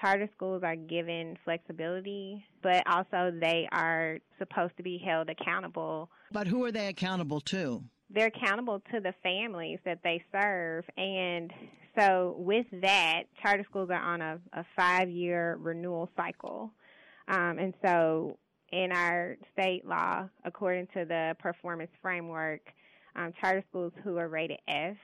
charter 0.00 0.28
schools 0.36 0.62
are 0.62 0.76
given 0.76 1.36
flexibility, 1.44 2.44
but 2.62 2.82
also 2.86 3.32
they 3.40 3.68
are 3.72 4.18
supposed 4.38 4.76
to 4.76 4.82
be 4.82 5.02
held 5.04 5.28
accountable. 5.28 6.08
But 6.30 6.46
who 6.46 6.64
are 6.64 6.72
they 6.72 6.86
accountable 6.86 7.40
to? 7.42 7.82
They're 8.10 8.28
accountable 8.28 8.80
to 8.92 9.00
the 9.00 9.12
families 9.22 9.80
that 9.84 9.98
they 10.04 10.22
serve. 10.30 10.84
And 10.96 11.52
so, 11.98 12.36
with 12.38 12.66
that, 12.82 13.24
charter 13.42 13.66
schools 13.68 13.90
are 13.90 14.00
on 14.00 14.20
a, 14.20 14.38
a 14.52 14.64
five 14.76 15.08
year 15.08 15.56
renewal 15.60 16.08
cycle. 16.16 16.70
Um, 17.26 17.58
and 17.58 17.74
so, 17.84 18.38
in 18.70 18.92
our 18.92 19.36
state 19.52 19.84
law, 19.84 20.28
according 20.44 20.86
to 20.94 21.04
the 21.04 21.34
performance 21.40 21.90
framework, 22.00 22.60
um, 23.16 23.32
charter 23.40 23.64
schools 23.70 23.92
who 24.04 24.16
are 24.18 24.28
rated 24.28 24.58
F 24.68 24.96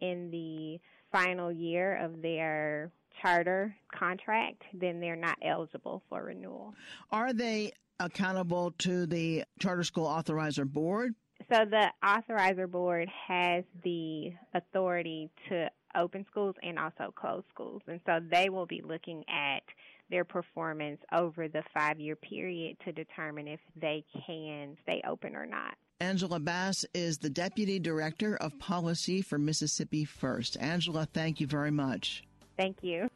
in 0.00 0.30
the 0.30 0.78
final 1.14 1.52
year 1.52 1.96
of 2.04 2.22
their 2.22 2.90
charter 3.22 3.74
contract, 3.94 4.62
then 4.74 5.00
they're 5.00 5.16
not 5.16 5.38
eligible 5.42 6.02
for 6.08 6.24
renewal. 6.24 6.74
Are 7.12 7.32
they 7.32 7.72
accountable 8.00 8.72
to 8.78 9.06
the 9.06 9.44
Charter 9.60 9.84
School 9.84 10.06
Authorizer 10.06 10.70
Board? 10.70 11.14
So 11.52 11.64
the 11.64 11.86
Authorizer 12.02 12.68
Board 12.70 13.08
has 13.28 13.64
the 13.84 14.32
authority 14.54 15.30
to 15.48 15.70
open 15.94 16.26
schools 16.30 16.56
and 16.62 16.78
also 16.78 17.12
close 17.14 17.44
schools. 17.52 17.82
And 17.86 18.00
so 18.06 18.18
they 18.30 18.48
will 18.48 18.66
be 18.66 18.82
looking 18.84 19.24
at 19.28 19.62
their 20.10 20.24
performance 20.24 21.00
over 21.12 21.48
the 21.48 21.62
five 21.72 22.00
year 22.00 22.16
period 22.16 22.76
to 22.84 22.92
determine 22.92 23.46
if 23.46 23.60
they 23.80 24.04
can 24.26 24.76
stay 24.82 25.00
open 25.08 25.36
or 25.36 25.46
not. 25.46 25.74
Angela 26.00 26.40
Bass 26.40 26.84
is 26.92 27.18
the 27.18 27.30
Deputy 27.30 27.78
Director 27.78 28.36
of 28.36 28.58
Policy 28.58 29.22
for 29.22 29.38
Mississippi 29.38 30.04
First. 30.04 30.56
Angela, 30.60 31.06
thank 31.12 31.40
you 31.40 31.46
very 31.46 31.70
much. 31.70 32.24
Thank 32.56 32.82
you. 32.82 33.08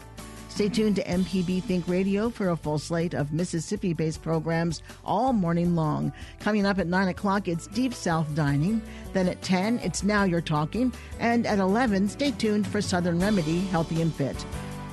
Stay 0.56 0.70
tuned 0.70 0.96
to 0.96 1.04
MPB 1.04 1.62
Think 1.64 1.86
Radio 1.86 2.30
for 2.30 2.48
a 2.48 2.56
full 2.56 2.78
slate 2.78 3.12
of 3.12 3.30
Mississippi 3.30 3.92
based 3.92 4.22
programs 4.22 4.82
all 5.04 5.34
morning 5.34 5.76
long. 5.76 6.10
Coming 6.40 6.64
up 6.64 6.78
at 6.78 6.86
9 6.86 7.08
o'clock, 7.08 7.46
it's 7.46 7.66
Deep 7.66 7.92
South 7.92 8.34
Dining. 8.34 8.80
Then 9.12 9.28
at 9.28 9.42
10, 9.42 9.80
it's 9.80 10.02
Now 10.02 10.24
You're 10.24 10.40
Talking. 10.40 10.94
And 11.20 11.46
at 11.46 11.58
11, 11.58 12.08
stay 12.08 12.30
tuned 12.30 12.66
for 12.66 12.80
Southern 12.80 13.20
Remedy 13.20 13.66
Healthy 13.66 14.00
and 14.00 14.14
Fit. 14.14 14.46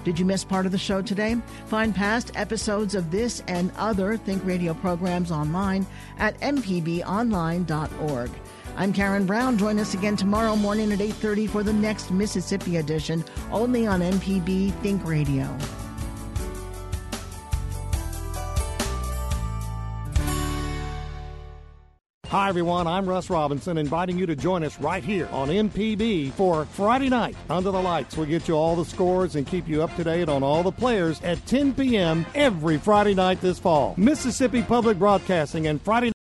Did 0.03 0.19
you 0.19 0.25
miss 0.25 0.43
part 0.43 0.65
of 0.65 0.73
the 0.73 0.77
show 0.77 1.01
today? 1.01 1.37
Find 1.67 1.95
past 1.95 2.31
episodes 2.35 2.93
of 2.93 3.09
this 3.09 3.41
and 3.47 3.71
other 3.77 4.17
Think 4.17 4.43
Radio 4.43 4.73
programs 4.73 5.31
online 5.31 5.87
at 6.17 6.37
mpbonline.org. 6.41 8.31
I'm 8.75 8.91
Karen 8.91 9.25
Brown. 9.25 9.57
Join 9.57 9.77
us 9.77 9.93
again 9.93 10.15
tomorrow 10.15 10.55
morning 10.55 10.91
at 10.91 10.99
8:30 10.99 11.47
for 11.47 11.63
the 11.63 11.73
next 11.73 12.11
Mississippi 12.11 12.77
edition, 12.77 13.23
only 13.51 13.85
on 13.85 14.01
MPB 14.01 14.71
Think 14.81 15.05
Radio. 15.05 15.47
Hi, 22.33 22.49
everyone. 22.49 22.87
I'm 22.87 23.07
Russ 23.07 23.29
Robinson, 23.29 23.77
inviting 23.77 24.17
you 24.17 24.25
to 24.25 24.35
join 24.35 24.63
us 24.63 24.79
right 24.79 25.03
here 25.03 25.29
on 25.31 25.49
MPB 25.49 26.31
for 26.31 26.65
Friday 26.65 27.09
night 27.09 27.35
Under 27.47 27.69
the 27.69 27.79
Lights. 27.79 28.17
We'll 28.17 28.25
get 28.25 28.47
you 28.47 28.55
all 28.55 28.75
the 28.75 28.85
scores 28.85 29.35
and 29.35 29.45
keep 29.45 29.67
you 29.67 29.83
up 29.83 29.95
to 29.97 30.03
date 30.03 30.29
on 30.29 30.41
all 30.41 30.63
the 30.63 30.71
players 30.71 31.21
at 31.21 31.45
10 31.45 31.75
p.m. 31.75 32.25
every 32.33 32.79
Friday 32.79 33.13
night 33.13 33.39
this 33.39 33.59
fall. 33.59 33.93
Mississippi 33.97 34.63
Public 34.63 34.97
Broadcasting 34.97 35.67
and 35.67 35.79
Friday 35.79 36.12